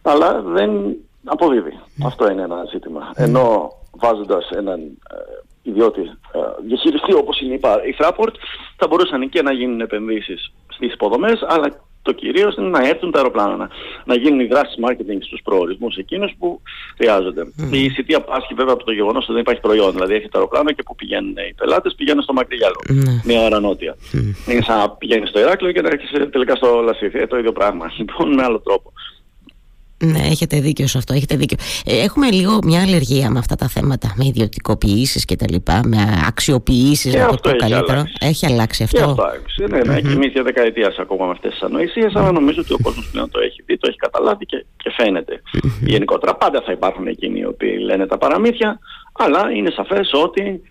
αλλά 0.01 0.41
δεν 0.41 0.71
αποδίδει. 1.23 1.79
Αυτό 2.03 2.31
είναι 2.31 2.41
ένα 2.41 2.63
ζήτημα. 2.71 3.11
Ενώ 3.15 3.71
βάζοντας 3.91 4.49
έναν 4.49 4.79
ε, 4.79 5.15
ιδιώτη 5.61 6.01
ε, 6.01 6.39
διαχειριστή 6.65 7.13
όπως 7.13 7.41
είναι 7.41 7.53
η, 7.53 7.59
η 7.89 7.95
Fraport, 7.99 8.33
θα 8.77 8.87
μπορούσαν 8.87 9.29
και 9.29 9.41
να 9.41 9.51
γίνουν 9.51 9.81
επενδύσεις 9.81 10.51
στις 10.67 10.93
υποδομές, 10.93 11.45
αλλά 11.47 11.67
το 12.01 12.11
κυρίως 12.11 12.55
είναι 12.55 12.67
να 12.67 12.87
έρθουν 12.87 13.11
τα 13.11 13.17
αεροπλάνα, 13.17 13.55
να, 13.55 13.69
να 14.05 14.15
γίνουν 14.15 14.39
οι 14.39 14.45
δράσεις 14.45 14.75
marketing 14.85 15.17
στους 15.19 15.41
προορισμούς 15.43 15.95
εκείνους 15.95 16.33
που 16.39 16.61
χρειάζονται. 16.97 17.41
Mm. 17.41 17.71
Η 17.71 17.83
εισιτία 17.83 18.21
πάσχει 18.21 18.53
βέβαια 18.53 18.73
από 18.73 18.83
το 18.83 18.91
γεγονός 18.91 19.23
ότι 19.23 19.31
δεν 19.31 19.41
υπάρχει 19.41 19.61
προϊόν. 19.61 19.91
Δηλαδή 19.91 20.13
έχει 20.13 20.29
το 20.29 20.37
αεροπλάνο 20.37 20.71
και 20.71 20.83
που 20.83 20.95
πηγαίνουν 20.95 21.35
οι 21.49 21.53
πελάτες 21.53 21.93
πηγαίνουν 21.97 22.23
στο 22.23 22.33
Μακρυγιάλο. 22.33 22.79
Mm. 22.89 23.21
Μια 23.23 23.41
ώρα 23.41 23.59
νότια. 23.59 23.95
Mm. 24.13 24.51
Είναι 24.51 24.61
σαν 24.61 24.77
να 24.77 24.89
πηγαίνεις 24.89 25.29
στο 25.29 25.39
Ηράκλειο 25.39 25.71
και 25.71 25.81
να 25.81 25.87
έρχεσαι 25.87 26.25
τελικά 26.25 26.55
στο 26.55 26.81
Λασίθι. 26.81 27.19
Ε, 27.19 27.27
το 27.27 27.37
ίδιο 27.37 27.51
πράγμα. 27.51 27.91
Λοιπόν, 27.97 28.33
με 28.33 28.43
άλλο 28.43 28.59
τρόπο. 28.59 28.90
Ναι, 30.01 30.19
έχετε 30.19 30.59
δίκιο 30.59 30.87
σε 30.87 30.97
αυτό. 30.97 31.13
Έχετε 31.13 31.35
δίκιο. 31.35 31.57
Ε, 31.85 32.03
έχουμε 32.03 32.31
λίγο 32.31 32.59
μια 32.63 32.81
αλλεργία 32.81 33.29
με 33.29 33.39
αυτά 33.39 33.55
τα 33.55 33.67
θέματα, 33.67 34.13
με 34.15 34.25
ιδιωτικοποιήσεις 34.25 35.25
και 35.25 35.35
τα 35.35 35.45
λοιπά, 35.49 35.81
με 35.85 35.97
αξιοποιήσεις, 36.27 37.13
να 37.13 37.27
το 37.27 37.37
πω 37.41 37.49
καλύτερο. 37.49 37.91
Αλλάξει. 37.91 38.13
Έχει 38.19 38.45
αλλάξει 38.45 38.83
αυτό. 38.83 38.97
Και 38.97 39.03
αυτό 39.03 39.67
Ναι, 39.69 39.81
ναι, 39.81 39.93
έχει 39.97 40.07
μείνει 40.07 40.27
για 40.27 40.43
δεκαετία 40.43 40.93
ακόμα 40.99 41.25
με 41.25 41.31
αυτές 41.31 41.51
τις 41.51 41.61
ανοησίες, 41.61 42.15
αλλά 42.15 42.31
νομίζω 42.31 42.61
ότι 42.61 42.73
ο 42.73 42.77
κόσμος 42.81 43.09
πλέον 43.11 43.29
το 43.31 43.39
έχει 43.39 43.63
δει, 43.65 43.77
το 43.77 43.87
έχει 43.87 43.97
καταλάβει 43.97 44.45
και, 44.45 44.65
και 44.77 44.91
φαίνεται. 44.97 45.41
Γενικότερα 45.81 46.35
πάντα 46.35 46.61
θα 46.65 46.71
υπάρχουν 46.71 47.07
εκείνοι 47.07 47.39
οι 47.39 47.45
οποίοι 47.45 47.77
λένε 47.83 48.07
τα 48.07 48.17
παραμύθια, 48.17 48.79
αλλά 49.11 49.51
είναι 49.55 49.69
σαφές 49.69 50.11
ότι 50.13 50.61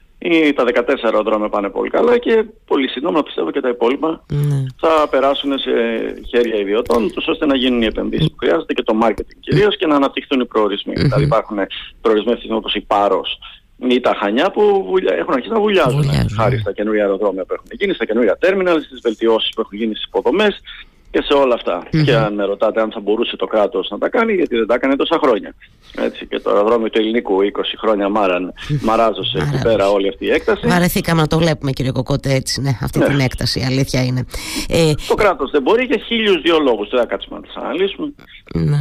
τα 0.55 0.65
14 0.65 0.95
αεροδρόμια 1.03 1.49
πάνε 1.49 1.69
πολύ 1.69 1.91
καλά 1.91 2.19
και 2.19 2.45
πολύ 2.67 2.89
σύντομα 2.89 3.23
πιστεύω 3.23 3.51
και 3.51 3.61
τα 3.61 3.69
υπόλοιπα 3.69 4.25
ναι. 4.33 4.65
θα 4.81 5.09
περάσουν 5.11 5.59
σε 5.59 5.71
χέρια 6.29 6.61
ιδιωτών 6.61 7.13
τους 7.13 7.27
ώστε 7.27 7.47
να 7.47 7.57
γίνουν 7.57 7.83
οι 7.83 7.87
επενδύσεις 7.87 8.31
που 8.31 8.37
χρειάζεται 8.37 8.73
και 8.73 8.83
το 8.83 8.99
marketing 9.03 9.37
κυρίως 9.41 9.77
και 9.77 9.87
να 9.87 9.95
αναπτυχθούν 9.95 10.41
οι 10.41 10.47
προορισμοί. 10.47 10.93
Δηλαδή 10.97 11.23
υπάρχουν 11.23 11.59
προορισμοί 12.01 12.35
όπως 12.51 12.75
η 12.75 12.81
Πάρος 12.81 13.39
ή 13.89 14.01
τα 14.01 14.17
Χανιά 14.21 14.51
που 14.51 14.85
βουλια... 14.89 15.15
έχουν 15.15 15.33
αρχίσει 15.33 15.53
να 15.53 15.61
βουλιάζουν, 15.61 16.05
χάρη 16.37 16.59
στα 16.59 16.73
καινούργια 16.73 17.03
αεροδρόμια 17.03 17.45
που 17.45 17.53
έχουν 17.53 17.67
γίνει, 17.71 17.95
στα 17.95 18.05
καινούργια 18.05 18.37
τέρμιναλ, 18.37 18.83
στις 18.83 19.01
βελτιώσεις 19.03 19.51
που 19.55 19.61
έχουν 19.61 19.79
γίνει 19.79 19.95
στις 19.95 20.07
υποδομές 20.07 20.61
και 21.11 21.23
σε 21.23 21.33
όλα 21.33 21.59
Και 22.05 22.17
αν 22.17 22.35
με 22.35 22.45
ρωτάτε 22.45 22.81
αν 22.81 22.91
θα 22.93 23.01
μπορούσε 23.01 23.37
το 23.37 23.47
κράτος 23.47 23.89
να 23.91 23.99
τα 23.99 24.09
κάνει, 24.09 24.33
γιατί 24.35 24.57
δεν 24.57 24.67
τα 24.67 24.75
έκανε 24.75 24.97
τόσα 24.97 25.19
χρόνια. 25.23 25.55
Έτσι, 25.97 26.27
και 26.27 26.41
το 26.41 26.51
αεροδρόμιο 26.51 26.91
του 26.91 26.99
ελληνικού 26.99 27.39
20 27.43 27.47
χρόνια 27.79 28.09
μάραν, 28.09 28.53
μαράζωσε 28.83 29.39
εκεί 29.39 29.63
πέρα 29.63 29.91
όλη 29.91 30.09
αυτή 30.09 30.25
η 30.25 30.31
έκταση. 30.31 30.67
Βαρεθήκαμε 30.67 31.21
να 31.21 31.27
το 31.27 31.39
βλέπουμε 31.39 31.73
κύριε 31.73 31.91
Κοκότε 31.91 32.35
έτσι, 32.35 32.61
ναι, 32.61 32.79
αυτή 32.83 32.99
ναι. 32.99 33.05
την 33.05 33.21
έκταση, 33.21 33.65
αλήθεια 33.67 34.05
είναι. 34.05 34.25
Ε, 34.69 34.93
το 35.09 35.15
κράτος 35.15 35.51
δεν 35.51 35.63
μπορεί 35.63 35.85
για 35.85 35.99
χίλιους 36.07 36.43
δύο 36.43 36.59
λόγους, 36.59 36.89
δεν 36.89 37.01
θα 37.01 37.07
κάτσουμε 37.07 37.37
να 37.37 37.43
τις 37.43 37.55
αναλύσουμε. 37.55 38.13
Ναι. 38.55 38.81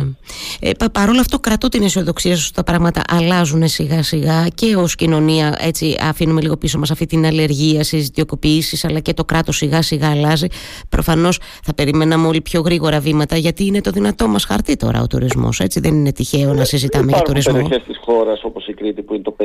Ε, 0.59 0.71
Παρ' 0.91 1.09
όλο 1.09 1.19
αυτό 1.19 1.39
κρατώ 1.39 1.67
την 1.67 1.83
αισιοδοξία 1.83 2.35
σου 2.35 2.51
τα 2.51 2.63
πράγματα 2.63 3.01
αλλάζουν 3.07 3.67
σιγά 3.67 4.03
σιγά 4.03 4.47
και 4.55 4.75
ως 4.75 4.95
κοινωνία 4.95 5.55
έτσι 5.59 5.97
αφήνουμε 6.01 6.41
λίγο 6.41 6.57
πίσω 6.57 6.77
μας 6.77 6.91
αυτή 6.91 7.05
την 7.05 7.25
αλλεργία 7.25 7.83
στις 7.83 7.99
ιδιωτικοποιήσεις 7.99 8.85
αλλά 8.85 8.99
και 8.99 9.13
το 9.13 9.25
κράτος 9.25 9.55
σιγά 9.55 9.81
σιγά 9.81 10.09
αλλάζει. 10.09 10.47
Προφανώς 10.89 11.39
θα 11.63 11.73
περιμέναμε 11.73 12.18
όλοι 12.27 12.41
πιο 12.41 12.61
γρήγορα 12.61 12.99
βήματα 12.99 13.35
γιατί 13.37 13.65
είναι 13.65 13.81
το 13.81 13.91
δυνατό 13.91 14.27
μας 14.27 14.45
χαρτί 14.45 14.75
τώρα 14.75 15.01
ο 15.01 15.07
τουρισμός 15.07 15.59
έτσι 15.59 15.79
δεν 15.79 15.93
είναι 15.93 16.11
τυχαίο 16.11 16.53
να 16.53 16.65
συζητάμε 16.65 17.11
για 17.11 17.21
τουρισμό. 17.21 17.51
Υπάρχουν 17.51 17.69
περιοχές 17.69 17.87
της 17.87 17.97
χώρας 18.05 18.43
όπως 18.43 18.67
η 18.67 18.73
Κρήτη 18.73 19.01
που 19.01 19.13
είναι 19.13 19.23
το 19.23 19.35
50% 19.39 19.43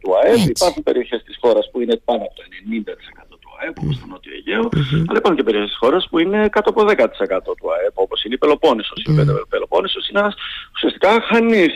του 0.00 0.10
ΑΕΠ, 0.22 0.34
έτσι. 0.34 0.52
υπάρχουν 0.56 0.82
περιοχές 0.82 1.22
της 1.22 1.36
χώρας 1.40 1.70
που 1.70 1.80
είναι 1.80 2.00
πάνω 2.04 2.22
από 2.22 2.34
το 2.34 2.42
90% 2.42 3.36
του 3.40 3.50
ΑΕΠ 3.60 3.78
όπως 3.78 3.98
το 4.00 4.06
Νότιο 4.06 4.32
Αιγαίο, 4.36 4.64
mm-hmm. 4.72 5.04
αλλά 5.08 5.18
υπάρχουν 5.18 5.36
και 5.36 5.42
περιοχές 5.42 5.70
της 5.70 5.78
χώρας 5.78 6.08
που 6.10 6.18
είναι 6.18 6.48
κάτω 6.48 6.70
από 6.70 6.80
10% 6.82 6.92
του 7.58 7.66
ΑΕΠ 7.74 7.94
όπως 7.98 8.24
είναι 8.24 8.34
η 8.34 8.38
Πελοπόννησος. 8.38 8.98
Mm-hmm. 9.08 9.44
Η 9.46 9.48
Πελοπόννησος 9.48 10.08
είναι 10.08 10.20
ένας 10.20 10.34
ουσιαστικά 10.74 11.20
χανής 11.28 11.74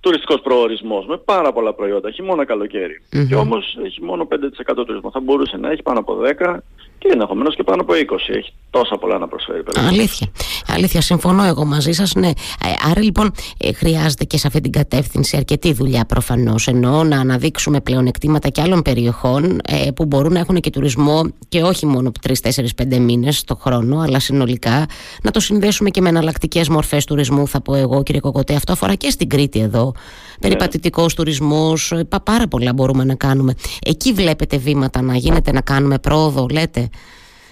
τουριστικός 0.00 0.40
προορισμός 0.40 1.06
με 1.06 1.16
πάρα 1.16 1.52
πολλά 1.52 1.74
προϊόντα, 1.74 2.08
έχει 2.08 2.22
μόνο 2.22 2.44
καλοκαίρι. 2.44 3.02
Mm-hmm. 3.02 3.26
Και 3.28 3.34
όμως 3.34 3.78
έχει 3.84 4.02
μόνο 4.02 4.28
5% 4.30 4.86
τουρισμό. 4.86 5.10
Θα 5.10 5.20
μπορούσε 5.20 5.56
να 5.56 5.70
έχει 5.70 5.82
πάνω 5.82 5.98
από 5.98 6.16
10 6.40 6.56
και 7.00 7.08
ενδεχομένως 7.12 7.56
και 7.56 7.62
πάνω 7.62 7.82
από 7.82 7.92
20. 7.92 7.96
Έχει 8.36 8.52
τόσα 8.70 8.96
πολλά 8.98 9.18
να 9.18 9.28
προσφέρει. 9.28 9.62
Αλήθεια. 9.88 10.26
Αλήθεια, 10.66 11.00
συμφωνώ 11.00 11.44
εγώ 11.44 11.64
μαζί 11.64 11.92
σας. 11.92 12.14
Ναι. 12.14 12.28
Ε, 12.28 12.90
άρα 12.90 13.02
λοιπόν 13.02 13.32
ε, 13.58 13.72
χρειάζεται 13.72 14.24
και 14.24 14.38
σε 14.38 14.46
αυτή 14.46 14.60
την 14.60 14.72
κατεύθυνση 14.72 15.36
αρκετή 15.36 15.72
δουλειά 15.72 16.04
προφανώς. 16.04 16.66
Ενώ 16.66 17.04
να 17.04 17.20
αναδείξουμε 17.20 17.80
πλεονεκτήματα 17.80 18.48
και 18.48 18.60
άλλων 18.60 18.82
περιοχών 18.82 19.60
ε, 19.68 19.90
που 19.90 20.04
μπορούν 20.04 20.32
να 20.32 20.38
έχουν 20.38 20.60
και 20.60 20.70
τουρισμό 20.70 21.22
και 21.48 21.62
όχι 21.62 21.86
μόνο 21.86 22.12
3-4-5 22.28 22.98
μήνες 22.98 23.44
το 23.44 23.56
χρόνο, 23.56 23.98
αλλά 23.98 24.20
συνολικά 24.20 24.86
να 25.22 25.30
το 25.30 25.40
συνδέσουμε 25.40 25.90
και 25.90 26.00
με 26.00 26.08
εναλλακτικές 26.08 26.68
μορφές 26.68 27.04
τουρισμού, 27.04 27.48
θα 27.48 27.60
πω 27.60 27.74
εγώ, 27.74 28.02
κύριε 28.02 28.20
Κοκοτέ. 28.20 28.54
Αυτό 28.54 28.72
αφορά 28.72 28.94
και 28.94 29.10
στην 29.10 29.28
Κρήτη 29.28 29.60
εδώ. 29.60 29.89
Ναι. 29.94 30.48
Περιπατητικός 30.48 31.14
τουρισμός, 31.14 31.92
πάρα 32.24 32.48
πολλά 32.48 32.72
μπορούμε 32.72 33.04
να 33.04 33.14
κάνουμε. 33.14 33.54
Εκεί 33.86 34.12
βλέπετε 34.12 34.56
βήματα 34.56 35.02
να 35.02 35.16
γίνεται 35.16 35.52
να 35.52 35.60
κάνουμε 35.60 35.98
πρόοδο, 35.98 36.46
λέτε; 36.52 36.88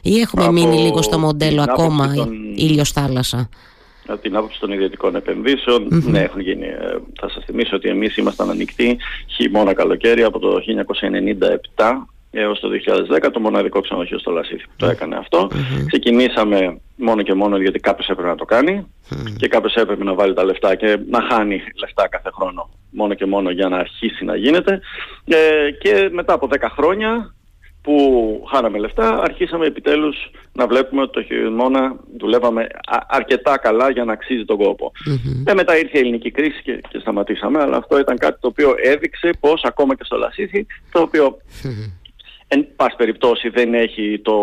Ή 0.03 0.21
έχουμε 0.21 0.45
από 0.45 0.53
μείνει 0.53 0.77
λίγο 0.77 1.03
στο 1.03 1.19
μοντέλο 1.19 1.63
ακόμα 1.63 2.15
των... 2.15 2.29
ήλιος 2.55 2.93
θάλασσα; 2.93 3.49
Από 4.07 4.23
την 4.23 4.37
άποψη 4.37 4.61
των 4.61 4.73
ιδιωτικών 4.73 5.23
ναι 5.89 6.21
έχουν 6.21 6.41
γίνει. 6.41 6.67
Ε, 6.67 6.99
θα 7.21 7.29
σας 7.29 7.45
θυμίσω 7.45 7.77
ότι 7.77 7.89
εμείς 7.89 8.17
ήμασταν 8.17 8.51
ανοιχτοί 8.51 8.97
χειμώνα 9.27 9.75
καλοκαίρι 9.75 10.23
από 10.23 10.39
το 10.39 10.59
1997 11.77 11.85
έως 12.31 12.61
το 12.61 12.69
2010 13.27 13.29
το 13.33 13.41
μοναδικό 13.41 13.81
ξενοδοχείο 13.81 14.19
στο 14.19 14.31
Λασίθι 14.31 14.63
που 14.63 14.73
το 14.77 14.87
έκανε 14.87 15.17
αυτό. 15.17 15.51
Ξεκινήσαμε 15.87 16.81
μόνο 16.97 17.23
και 17.23 17.35
μόνο 17.35 17.57
γιατί 17.57 17.79
κάποιος 17.79 18.09
έπρεπε 18.09 18.29
να 18.29 18.35
το 18.35 18.45
κάνει 18.45 18.87
και 19.37 19.49
κάποιος 19.49 19.75
έπρεπε 19.75 20.05
να 20.05 20.15
βάλει 20.15 20.35
τα 20.35 20.45
λεφτά 20.45 20.75
και 20.75 20.99
να 21.11 21.23
χάνει 21.31 21.63
λεφτά 21.81 22.09
κάθε 22.09 22.31
χρόνο 22.35 22.69
μόνο 22.91 23.15
και 23.15 23.27
μόνο 23.27 23.51
για 23.51 23.69
να 23.69 23.77
αρχίσει 23.77 24.25
να 24.25 24.37
γίνεται. 24.37 24.81
Ε, 25.25 25.71
και 25.71 26.09
μετά 26.13 26.33
από 26.33 26.49
10 26.51 26.57
χρόνια 26.77 27.35
που 27.83 27.97
χάναμε 28.53 28.79
λεφτά, 28.79 29.21
αρχίσαμε 29.23 29.67
επιτέλους 29.67 30.17
να 30.53 30.67
βλέπουμε 30.67 31.03
ότι 31.03 31.13
το 31.13 31.23
χειμώνα 31.23 31.97
δουλεύαμε 32.19 32.67
αρκετά 33.09 33.59
καλά 33.59 33.91
για 33.91 34.05
να 34.05 34.13
αξίζει 34.13 34.45
τον 34.45 34.57
κόπο. 34.57 34.93
Mm-hmm. 35.07 35.55
μετά 35.55 35.79
ήρθε 35.79 35.99
η 35.99 36.01
ελληνική 36.01 36.31
κρίση 36.31 36.63
και, 36.63 36.81
και 36.89 36.99
σταματήσαμε, 36.99 37.61
αλλά 37.61 37.77
αυτό 37.77 37.99
ήταν 37.99 38.19
κάτι 38.19 38.41
το 38.41 38.49
οποίο 38.49 38.75
έδειξε 38.83 39.31
πως 39.41 39.63
ακόμα 39.65 39.95
και 39.95 40.05
στο 40.05 40.17
Λασίθι, 40.17 40.67
το 40.93 41.01
οποίο 41.01 41.37
εν 42.49 42.67
πάση 42.77 42.97
περιπτώσει 42.97 43.49
δεν 43.49 43.75
έχει 43.75 44.21
το, 44.25 44.35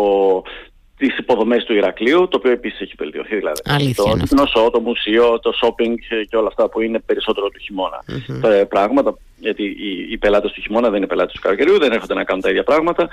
τις 0.96 1.18
υποδομές 1.18 1.64
του 1.64 1.74
Ηρακλείου, 1.74 2.28
το 2.28 2.36
οποίο 2.36 2.50
επίσης 2.50 2.80
έχει 2.80 2.94
βελτιωθεί. 2.98 3.36
Δηλαδή. 3.36 3.60
το 3.94 4.34
νοσό, 4.34 4.70
το 4.70 4.80
μουσείο, 4.80 5.38
το 5.38 5.52
shopping 5.62 5.94
και 6.28 6.36
όλα 6.36 6.46
αυτά 6.46 6.68
που 6.68 6.80
είναι 6.80 6.98
περισσότερο 6.98 7.48
του 7.48 7.58
χειμώνα. 7.58 8.04
Mm-hmm. 8.08 8.68
πράγματα, 8.68 9.18
γιατί 9.38 9.62
οι, 9.64 10.06
οι 10.10 10.18
πελάτες 10.18 10.52
του 10.52 10.60
χειμώνα 10.60 10.88
δεν 10.88 10.96
είναι 10.96 11.06
πελάτες 11.06 11.32
του 11.32 11.40
καλοκαιριού, 11.40 11.78
δεν 11.78 11.92
έρχονται 11.92 12.14
να 12.14 12.24
κάνουν 12.24 12.42
τα 12.42 12.50
ίδια 12.50 12.64
πράγματα. 12.64 13.08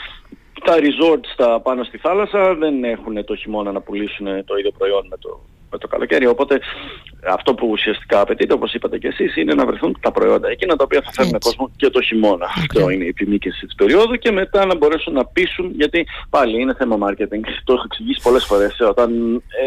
Τα 0.64 0.76
resorts 0.76 1.28
στα 1.34 1.60
πάνω 1.60 1.84
στη 1.84 1.98
θάλασσα 1.98 2.56
δεν 2.56 2.84
έχουν 2.84 3.26
το 3.26 3.36
χειμώνα 3.36 3.72
να 3.72 3.82
πουλήσουν 3.82 4.46
το 4.46 4.56
ίδιο 4.56 4.72
προϊόν 4.78 5.08
με 5.10 5.18
το, 5.18 5.40
με 5.74 5.80
το 5.80 5.88
καλοκαίρι. 5.88 6.25
Οπότε 6.27 6.60
αυτό 7.27 7.53
που 7.53 7.68
ουσιαστικά 7.70 8.20
απαιτείται, 8.22 8.53
όπως 8.53 8.74
είπατε 8.74 8.98
και 8.98 9.08
εσείς, 9.08 9.36
είναι 9.36 9.53
να 9.53 9.65
βρεθούν 9.65 9.98
τα 10.00 10.12
προϊόντα 10.12 10.50
εκείνα 10.50 10.75
τα 10.75 10.84
οποία 10.84 11.01
θα 11.06 11.12
φέρουν 11.12 11.39
κόσμο 11.39 11.72
και 11.75 11.89
το 11.89 12.01
χειμώνα. 12.01 12.48
Okay. 12.48 12.60
Αυτό 12.60 12.89
είναι 12.89 13.03
η 13.03 13.08
επιμήκυνση 13.08 13.65
της 13.65 13.75
περίοδου 13.75 14.15
και 14.15 14.32
μετά 14.32 14.65
να 14.65 14.75
μπορέσουν 14.75 15.13
να 15.13 15.25
πείσουν, 15.25 15.72
γιατί 15.75 16.08
πάλι 16.30 16.62
είναι 16.62 16.74
θέμα 16.74 16.98
marketing. 17.08 17.44
Το 17.63 17.74
έχω 17.74 17.84
εξηγήσει 17.86 18.22
πολλές 18.24 18.46
φορές. 18.46 18.80
Όταν 18.80 19.10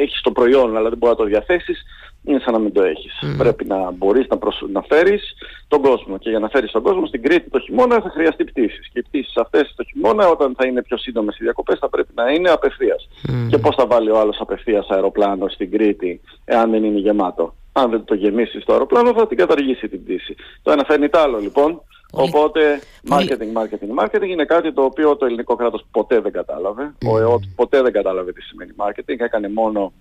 έχεις 0.02 0.20
το 0.20 0.30
προϊόν 0.30 0.76
αλλά 0.76 0.88
δεν 0.88 0.98
μπορείς 0.98 1.16
να 1.16 1.22
το 1.24 1.30
διαθέσεις, 1.30 1.84
είναι 2.26 2.40
σαν 2.44 2.52
να 2.52 2.58
μην 2.58 2.72
το 2.72 2.82
έχεις. 2.82 3.12
Πρέπει 3.38 3.64
να 3.64 3.90
μπορείς 3.90 4.26
να, 4.28 4.38
προσ... 4.38 4.64
να 4.72 4.82
φέρεις 4.82 5.34
τον 5.68 5.82
κόσμο. 5.82 6.18
Και 6.18 6.30
για 6.30 6.38
να 6.38 6.48
φέρεις 6.48 6.70
τον 6.70 6.82
κόσμο 6.82 7.06
στην 7.06 7.22
Κρήτη 7.22 7.50
το 7.50 7.58
χειμώνα 7.58 8.00
θα 8.00 8.10
χρειαστεί 8.10 8.44
πτήσεις. 8.44 8.88
Και 8.92 8.98
οι 8.98 9.02
πτήσεις 9.02 9.36
αυτές 9.36 9.74
το 9.76 9.84
χειμώνα 9.84 10.28
όταν 10.28 10.54
θα 10.58 10.66
είναι 10.66 10.82
πιο 10.82 10.96
σύντομες 10.96 11.38
οι 11.38 11.42
διακοπές 11.42 11.78
θα 11.78 11.88
πρέπει 11.88 12.12
να 12.14 12.30
είναι 12.30 12.50
απευθείας. 12.50 13.08
Και 13.48 13.58
πώς 13.58 13.74
θα 13.74 13.86
βάλει 13.86 14.10
ο 14.10 14.18
άλλος 14.18 14.40
απευθείας 14.40 14.88
αεροπλάνο 14.88 15.48
στην 15.48 15.70
Κρήτη 15.70 16.20
εάν 16.44 16.70
δεν 16.70 16.84
είναι 16.84 16.98
γεμάτο. 16.98 17.54
Αν 17.72 17.90
δεν 17.90 18.04
το 18.04 18.14
γεμίσεις 18.14 18.64
το 18.64 18.72
αεροπλάνο 18.72 19.12
θα 19.12 19.26
την 19.26 19.36
καταργήσει 19.36 19.88
την 19.88 20.04
πτήση. 20.04 20.34
Το 20.62 20.70
ένα 20.70 20.84
φέρνει 20.84 21.08
το 21.08 21.18
άλλο 21.18 21.38
λοιπόν. 21.38 21.80
Οπότε, 22.12 22.80
marketing, 23.10 23.52
marketing, 23.60 24.04
marketing 24.04 24.28
είναι 24.28 24.44
κάτι 24.44 24.72
το 24.72 24.82
οποίο 24.82 25.16
το 25.16 25.24
ελληνικό 25.24 25.56
κράτος 25.56 25.86
ποτέ 25.90 26.20
δεν 26.20 26.32
κατάλαβε. 26.32 26.94
Ο 27.06 27.18
ΕΟΤ 27.18 27.42
ποτέ 27.56 27.82
δεν 27.82 27.92
κατάλαβε 27.92 28.32
τι 28.32 28.42
σημαίνει 28.42 28.72
marketing. 28.76 29.18
Έκανε 29.18 29.48
μόνο 29.48 29.92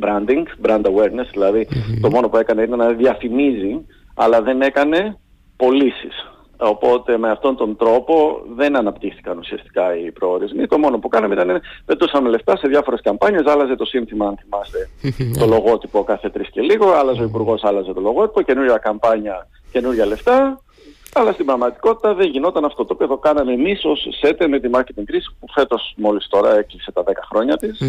branding, 0.00 0.44
brand 0.66 0.82
awareness, 0.82 1.26
δηλαδη 1.32 1.68
το 2.00 2.10
μόνο 2.10 2.28
που 2.28 2.36
έκανε 2.36 2.62
ήταν 2.62 2.78
να 2.78 2.92
διαφημίζει, 2.92 3.86
αλλά 4.14 4.42
δεν 4.42 4.62
έκανε 4.62 5.18
πωλήσεις. 5.56 6.24
Οπότε 6.62 7.18
με 7.18 7.30
αυτόν 7.30 7.56
τον 7.56 7.76
τρόπο 7.76 8.42
δεν 8.56 8.76
αναπτύχθηκαν 8.76 9.38
ουσιαστικά 9.38 9.96
οι 9.96 10.12
προορισμοί. 10.12 10.66
Το 10.66 10.78
μόνο 10.78 10.98
που 10.98 11.08
κάναμε 11.08 11.34
ήταν 11.34 11.60
πετούσαμε 11.84 12.28
λεφτά 12.28 12.56
σε 12.56 12.68
διάφορες 12.68 13.00
καμπάνιες, 13.00 13.46
άλλαζε 13.46 13.74
το 13.74 13.84
σύνθημα 13.84 14.26
αν 14.26 14.38
θυμάστε 14.42 14.88
το 15.38 15.46
λογότυπο 15.46 16.04
κάθε 16.04 16.30
τρεις 16.30 16.48
και 16.50 16.60
λίγο, 16.60 16.92
άλλαζε 16.92 17.20
ο 17.20 17.24
Υπουργός, 17.24 17.64
άλλαζε 17.64 17.92
το 17.92 18.00
λογότυπο, 18.00 18.42
καινούρια 18.42 18.76
καμπάνια, 18.76 19.48
καινούρια 19.72 20.06
λεφτά. 20.06 20.62
Αλλά 21.14 21.32
στην 21.32 21.46
πραγματικότητα 21.46 22.14
δεν 22.14 22.30
γινόταν 22.30 22.64
αυτό 22.64 22.84
το 22.84 22.92
οποίο 22.92 23.06
το 23.06 23.16
κάναμε 23.16 23.52
εμείς 23.52 23.84
ως 23.84 24.06
ΣΕΤΕ 24.20 24.48
με 24.48 24.60
τη 24.60 24.68
marketing 24.72 25.04
κρίση 25.04 25.30
που 25.40 25.46
φέτος 25.52 25.94
μόλις 25.96 26.28
τώρα 26.28 26.58
έκλεισε 26.58 26.92
τα 26.92 27.02
10 27.02 27.12
χρόνια 27.30 27.56
της. 27.56 27.80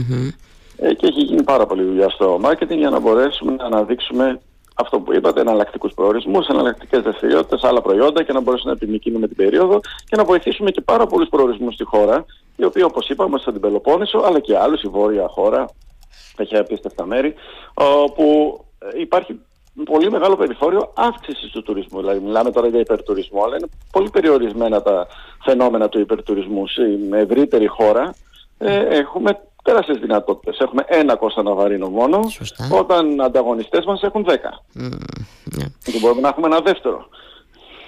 Ε, 0.83 0.93
και 0.93 1.07
έχει 1.07 1.21
γίνει 1.21 1.43
πάρα 1.43 1.65
πολύ 1.65 1.83
δουλειά 1.83 2.09
στο 2.09 2.39
marketing 2.43 2.77
για 2.77 2.89
να 2.89 2.99
μπορέσουμε 2.99 3.51
να 3.51 3.65
αναδείξουμε 3.65 4.41
αυτό 4.75 4.99
που 4.99 5.13
είπατε, 5.13 5.41
εναλλακτικούς 5.41 5.93
προορισμούς, 5.93 6.47
εναλλακτικές 6.47 7.01
δραστηριότητες, 7.01 7.63
άλλα 7.63 7.81
προϊόντα 7.81 8.23
και 8.23 8.33
να 8.33 8.41
μπορέσουμε 8.41 8.71
να 8.71 8.77
επιμηκύνουμε 8.81 9.27
την 9.27 9.35
περίοδο 9.35 9.79
και 9.79 10.15
να 10.15 10.23
βοηθήσουμε 10.23 10.71
και 10.71 10.81
πάρα 10.81 11.05
πολλούς 11.07 11.29
προορισμούς 11.29 11.73
στη 11.73 11.83
χώρα, 11.83 12.25
οι 12.55 12.63
οποίοι 12.65 12.83
όπως 12.85 13.09
είπαμε 13.09 13.37
στον 13.37 13.53
την 13.53 13.61
Πελοπόννησο, 13.61 14.17
αλλά 14.17 14.39
και 14.39 14.57
άλλους, 14.57 14.81
η 14.81 14.87
βόρεια 14.87 15.27
χώρα, 15.27 15.65
έχει 16.37 16.57
απίστευτα 16.57 17.05
μέρη, 17.05 17.33
όπου 17.73 18.59
υπάρχει 18.99 19.39
πολύ 19.83 20.11
μεγάλο 20.11 20.35
περιθώριο 20.35 20.91
αύξησης 20.95 21.51
του 21.51 21.63
τουρισμού. 21.63 21.99
Δηλαδή, 21.99 22.19
μιλάμε 22.19 22.51
τώρα 22.51 22.67
για 22.67 22.79
υπερτουρισμό, 22.79 23.43
αλλά 23.43 23.55
είναι 23.55 23.67
πολύ 23.91 24.09
περιορισμένα 24.09 24.81
τα 24.81 25.07
φαινόμενα 25.43 25.89
του 25.89 25.99
υπερτουρισμού. 25.99 26.67
Σε 26.67 26.81
ευρύτερη 27.11 27.67
χώρα 27.67 28.13
ε, 28.57 28.97
έχουμε 28.97 29.39
τεράστιες 29.61 29.97
δυνατότητες. 29.97 30.57
Έχουμε 30.59 30.85
ένα 30.87 31.15
Κώστα 31.15 31.43
Ναβαρίνο 31.43 31.89
μόνο, 31.89 32.27
Σωστά. 32.29 32.67
όταν 32.71 33.21
ανταγωνιστές 33.21 33.85
μας 33.85 34.01
έχουν 34.03 34.23
δέκα. 34.23 34.63
Mm, 34.79 34.83
yeah. 34.83 35.65
Και 35.83 35.99
μπορούμε 35.99 36.21
να 36.21 36.27
έχουμε 36.27 36.47
ένα 36.47 36.59
δεύτερο. 36.59 37.07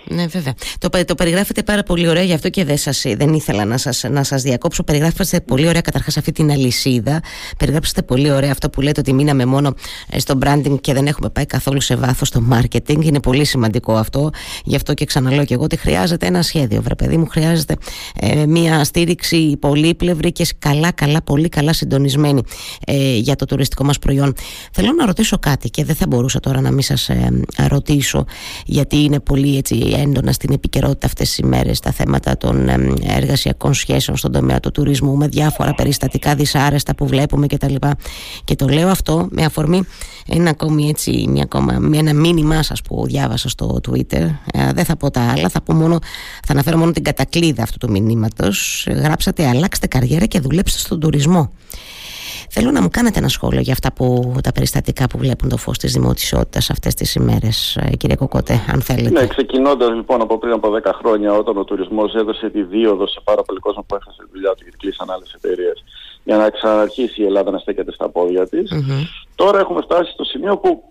Ναι, 0.09 0.27
βέβαια. 0.27 0.53
Το, 0.79 0.89
το 1.05 1.15
περιγράφετε 1.15 1.63
πάρα 1.63 1.83
πολύ 1.83 2.07
ωραία, 2.07 2.23
γι' 2.23 2.33
αυτό 2.33 2.49
και 2.49 2.65
δεν, 2.65 2.77
σας, 2.77 3.03
δεν 3.17 3.33
ήθελα 3.33 3.65
να 3.65 3.77
σας, 3.77 4.03
να 4.09 4.23
σας 4.23 4.41
διακόψω. 4.41 4.83
Περιγράφετε 4.83 5.41
πολύ 5.41 5.67
ωραία 5.67 5.81
καταρχάς 5.81 6.17
αυτή 6.17 6.31
την 6.31 6.51
αλυσίδα. 6.51 7.21
Περιγράψατε 7.57 8.01
πολύ 8.01 8.31
ωραία 8.31 8.51
αυτό 8.51 8.69
που 8.69 8.81
λέτε 8.81 8.99
ότι 8.99 9.13
μείναμε 9.13 9.45
μόνο 9.45 9.73
ε, 10.09 10.19
στο 10.19 10.37
branding 10.43 10.81
και 10.81 10.93
δεν 10.93 11.07
έχουμε 11.07 11.29
πάει 11.29 11.45
καθόλου 11.45 11.81
σε 11.81 11.95
βάθος 11.95 12.27
στο 12.27 12.43
marketing. 12.51 13.05
Είναι 13.05 13.19
πολύ 13.19 13.45
σημαντικό 13.45 13.93
αυτό. 13.93 14.29
Γι' 14.63 14.75
αυτό 14.75 14.93
και 14.93 15.05
ξαναλέω 15.05 15.45
και 15.45 15.53
εγώ 15.53 15.63
ότι 15.63 15.77
χρειάζεται 15.77 16.25
ένα 16.25 16.41
σχέδιο, 16.41 16.81
βρε 16.81 16.95
παιδί 16.95 17.17
μου. 17.17 17.27
Χρειάζεται 17.27 17.75
ε, 18.19 18.45
μια 18.45 18.83
στήριξη 18.83 19.57
πολύπλευρη 19.59 20.31
και 20.31 20.47
καλά, 20.59 20.91
καλά, 20.91 21.21
πολύ 21.21 21.49
καλά 21.49 21.73
συντονισμένη 21.73 22.41
ε, 22.85 23.15
για 23.15 23.35
το 23.35 23.45
τουριστικό 23.45 23.83
μας 23.83 23.99
προϊόν. 23.99 24.33
Θέλω 24.71 24.91
να 24.91 25.05
ρωτήσω 25.05 25.37
κάτι 25.37 25.69
και 25.69 25.83
δεν 25.83 25.95
θα 25.95 26.07
μπορούσα 26.07 26.39
τώρα 26.39 26.61
να 26.61 26.71
μην 26.71 26.81
σας 26.81 27.09
ε, 27.09 27.41
ρωτήσω 27.67 28.25
γιατί 28.65 29.03
είναι 29.03 29.19
πολύ 29.19 29.57
έτσι 29.57 29.75
έντονα 29.95 30.31
στην 30.31 30.53
επικαιρότητα 30.53 31.07
αυτές 31.07 31.27
τις 31.27 31.37
ημέρες 31.37 31.79
τα 31.79 31.91
θέματα 31.91 32.37
των 32.37 32.69
εργασιακών 33.03 33.73
σχέσεων 33.73 34.17
στον 34.17 34.31
τομέα 34.31 34.59
του 34.59 34.71
τουρισμού 34.71 35.15
με 35.15 35.27
διάφορα 35.27 35.73
περιστατικά 35.73 36.35
δυσάρεστα 36.35 36.95
που 36.95 37.07
βλέπουμε 37.07 37.47
κτλ. 37.47 37.75
Και, 37.75 37.95
και 38.43 38.55
το 38.55 38.67
λέω 38.67 38.89
αυτό 38.89 39.27
με 39.31 39.45
αφορμή 39.45 39.83
ένα 40.27 40.49
ακόμη 40.49 40.87
έτσι, 40.89 41.25
μια 41.29 41.43
ακόμα, 41.43 41.79
ένα 41.93 42.13
μήνυμά 42.13 42.63
σας 42.63 42.81
που 42.81 43.05
διάβασα 43.07 43.49
στο 43.49 43.79
Twitter. 43.89 44.29
Ε, 44.53 44.73
δεν 44.73 44.85
θα 44.85 44.95
πω 44.95 45.11
τα 45.11 45.21
άλλα, 45.21 45.49
θα, 45.49 45.61
πω 45.61 45.73
μόνο, 45.73 45.99
θα 46.45 46.53
αναφέρω 46.53 46.77
μόνο 46.77 46.91
την 46.91 47.03
κατακλείδα 47.03 47.63
αυτού 47.63 47.77
του 47.77 47.91
μηνύματος. 47.91 48.87
Γράψατε 48.89 49.47
αλλάξτε 49.47 49.87
καριέρα 49.87 50.25
και 50.25 50.39
δουλέψτε 50.39 50.79
στον 50.79 50.99
τουρισμό. 50.99 51.51
Θέλω 52.49 52.71
να 52.71 52.81
μου 52.81 52.89
κάνετε 52.91 53.19
ένα 53.19 53.27
σχόλιο 53.27 53.61
για 53.61 53.73
αυτά 53.73 53.93
που, 53.93 54.35
τα 54.43 54.51
περιστατικά 54.51 55.07
που 55.07 55.17
βλέπουν 55.17 55.49
το 55.49 55.57
φως 55.57 55.77
της 55.77 55.93
δημοτισότητας 55.93 56.69
αυτές 56.69 56.93
τις 56.93 57.15
ημέρες, 57.15 57.75
ε, 57.75 57.95
κύριε 57.95 58.15
Κοκότε, 58.15 58.65
αν 58.73 58.81
θέλετε. 58.81 59.19
Ναι, 59.19 59.27
ξεκινώντας 59.27 59.89
λοιπόν 59.93 60.21
από 60.21 60.37
πριν 60.37 60.53
από 60.53 60.69
10 60.69 60.91
χρόνια 60.93 61.33
όταν 61.33 61.57
ο 61.57 61.63
τουρισμός 61.63 62.13
έδωσε 62.15 62.49
τη 62.49 62.63
δίωδο 62.63 63.07
σε 63.07 63.19
πάρα 63.23 63.41
πολύ 63.43 63.59
κόσμο 63.59 63.85
που 63.87 63.95
έχασε 63.95 64.17
τη 64.23 64.29
δουλειά 64.33 64.49
του 64.49 64.59
γιατί 64.61 64.77
κλείσαν 64.77 65.09
άλλες 65.09 65.33
εταιρείες 65.33 65.83
για 66.23 66.37
να 66.37 66.49
ξαναρχίσει 66.49 67.21
η 67.21 67.25
Ελλάδα 67.25 67.51
να 67.51 67.57
στέκεται 67.57 67.91
στα 67.91 68.09
πόδια 68.09 68.47
της. 68.47 68.71
Τώρα 69.35 69.59
έχουμε 69.59 69.81
φτάσει 69.81 70.11
στο 70.11 70.23
σημείο 70.23 70.57
που 70.57 70.83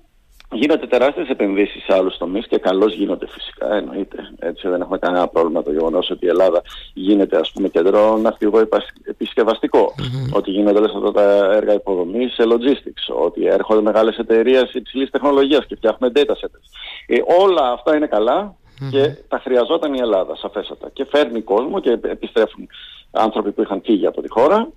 Γίνονται 0.52 0.86
τεράστιες 0.86 1.28
επενδύσεις 1.28 1.84
σε 1.84 1.94
άλλους 1.94 2.16
τομείς 2.16 2.46
και 2.46 2.58
καλώς 2.58 2.94
γίνονται 2.94 3.26
φυσικά, 3.28 3.74
εννοείται. 3.74 4.16
Έτσι 4.38 4.68
δεν 4.68 4.80
έχουμε 4.80 4.98
κανένα 4.98 5.28
πρόβλημα 5.28 5.62
το 5.62 5.72
γεγονός 5.72 6.10
ότι 6.10 6.24
η 6.24 6.28
Ελλάδα 6.28 6.62
γίνεται 6.94 7.38
ας 7.38 7.52
πούμε 7.52 7.68
κέντρο 7.68 8.16
ναυτικό 8.16 8.68
επισκευαστικό, 9.04 9.94
mm-hmm. 9.98 10.36
ότι 10.36 10.50
γίνονται 10.50 10.78
όλες 10.78 10.92
αυτά 10.94 11.12
τα 11.12 11.54
έργα 11.54 11.72
υποδομής 11.72 12.34
σε 12.34 12.42
logistics, 12.46 13.24
ότι 13.24 13.46
έρχονται 13.46 13.82
μεγάλες 13.82 14.16
εταιρείες 14.16 14.72
υψηλής 14.72 15.10
τεχνολογίας 15.10 15.66
και 15.66 15.76
φτιάχνουν 15.76 16.12
data 16.14 16.32
centers. 16.32 16.66
Ε, 17.06 17.16
όλα 17.42 17.72
αυτά 17.72 17.96
είναι 17.96 18.06
καλά 18.06 18.54
και 18.90 19.14
τα 19.28 19.38
χρειαζόταν 19.38 19.94
η 19.94 19.98
Ελλάδα 20.00 20.36
σαφέστατα 20.36 20.90
και 20.92 21.04
φέρνει 21.04 21.40
κόσμο 21.40 21.80
και 21.80 21.98
επιστρέφουν 22.02 22.68
άνθρωποι 23.10 23.52
που 23.52 23.62
είχαν 23.62 23.82
φύγει 23.84 24.06
από 24.06 24.22
τη 24.22 24.28
χώρα 24.28 24.68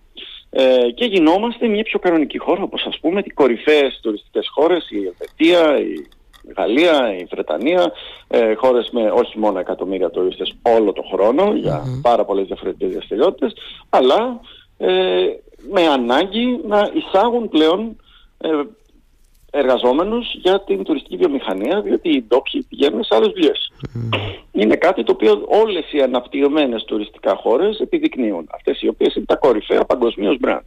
ε, 0.58 0.92
και 0.92 1.06
γινόμαστε 1.06 1.68
μια 1.68 1.84
πιο 1.84 2.00
κανονική 2.00 2.38
χώρα 2.38 2.64
όπως 2.64 2.86
ας 2.86 3.00
πούμε 3.00 3.22
οι 3.24 3.30
κορυφαίες 3.30 4.00
τουριστικές 4.02 4.48
χώρες, 4.54 4.90
η 4.90 4.98
Ελβετία, 4.98 5.80
η 5.80 6.08
Γαλλία, 6.58 7.18
η 7.18 7.24
Βρετανία, 7.24 7.92
ε, 8.28 8.54
χώρες 8.54 8.90
με 8.92 9.12
όχι 9.12 9.40
μόνο 9.40 9.60
εκατομμύρια 9.60 10.10
τουρίστες 10.10 10.56
όλο 10.62 10.94
το 10.94 11.02
χρόνο 11.14 11.54
για 11.56 11.84
πάρα 12.02 12.26
πολλές 12.26 12.46
διαφορετικές 12.46 12.90
δραστηριότητες, 12.90 13.54
αλλά 13.90 14.40
ε, 14.78 15.26
με 15.72 15.88
ανάγκη 15.88 16.60
να 16.68 16.92
εισάγουν 16.94 17.50
πλέον 17.50 17.96
ε, 18.38 18.50
εργαζόμενους 19.56 20.34
για 20.34 20.62
την 20.62 20.84
τουριστική 20.84 21.18
βιομηχανία, 21.18 21.82
διότι 21.82 22.10
οι 22.10 22.24
ντόπιοι 22.28 22.66
πηγαίνουν 22.70 23.04
σε 23.04 23.16
άλλες 23.16 23.32
δουλειές. 23.34 23.72
Είναι 24.52 24.76
κάτι 24.76 25.04
το 25.04 25.12
οποίο 25.12 25.46
όλες 25.48 25.92
οι 25.92 26.02
αναπτυγμένες 26.02 26.84
τουριστικά 26.84 27.36
χώρες 27.36 27.80
επιδεικνύουν. 27.80 28.48
Αυτές 28.52 28.82
οι 28.82 28.88
οποίες 28.88 29.16
είναι 29.16 29.26
τα 29.26 29.36
κορυφαία 29.36 29.86
παγκοσμίως 29.86 30.38
μπραντ. 30.40 30.64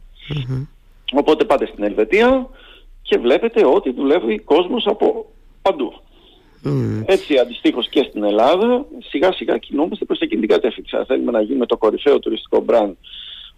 Οπότε 1.13 1.45
πάτε 1.45 1.65
στην 1.65 1.83
Ελβετία 1.83 2.49
και 3.01 3.17
βλέπετε 3.17 3.65
ότι 3.65 3.91
δουλεύει 3.91 4.39
κόσμος 4.39 4.87
από 4.87 5.25
παντού. 5.61 5.93
Έτσι 7.05 7.37
αντιστοίχως 7.37 7.89
και 7.89 8.05
στην 8.09 8.23
Ελλάδα 8.23 8.85
σιγά 9.09 9.31
σιγά 9.33 9.57
κινούμαστε 9.57 10.05
προς 10.05 10.19
εκείνη 10.19 10.41
την 10.41 10.49
κατεύθυνση. 10.49 10.95
Αν 10.95 11.05
θέλουμε 11.05 11.31
να 11.31 11.41
γίνουμε 11.41 11.65
το 11.65 11.77
κορυφαίο 11.77 12.19
τουριστικό 12.19 12.61
μπραντ 12.61 12.95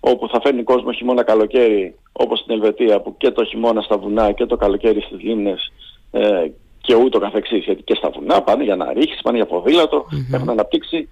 όπου 0.01 0.27
θα 0.27 0.41
φέρνει 0.41 0.63
κόσμο 0.63 0.91
χειμώνα 0.91 1.23
καλοκαίρι 1.23 1.95
όπως 2.11 2.39
στην 2.39 2.53
Ελβετία 2.53 3.01
που 3.01 3.15
και 3.17 3.31
το 3.31 3.45
χειμώνα 3.45 3.81
στα 3.81 3.97
βουνά 3.97 4.31
και 4.31 4.45
το 4.45 4.55
καλοκαίρι 4.55 5.01
στις 5.01 5.21
λίμνες 5.21 5.71
ε, 6.11 6.47
και 6.81 6.95
ούτω 6.95 7.19
καθεξής 7.19 7.63
γιατί 7.63 7.83
και 7.83 7.95
στα 7.95 8.09
βουνά 8.09 8.41
πάνε 8.41 8.63
για 8.63 8.75
να 8.75 8.93
ρίξεις, 8.93 9.21
πάνε 9.21 9.37
για 9.37 9.45
ποδήλατο 9.45 10.05
mm-hmm. 10.05 10.33
έχουν 10.33 10.49
αναπτύξει 10.49 11.07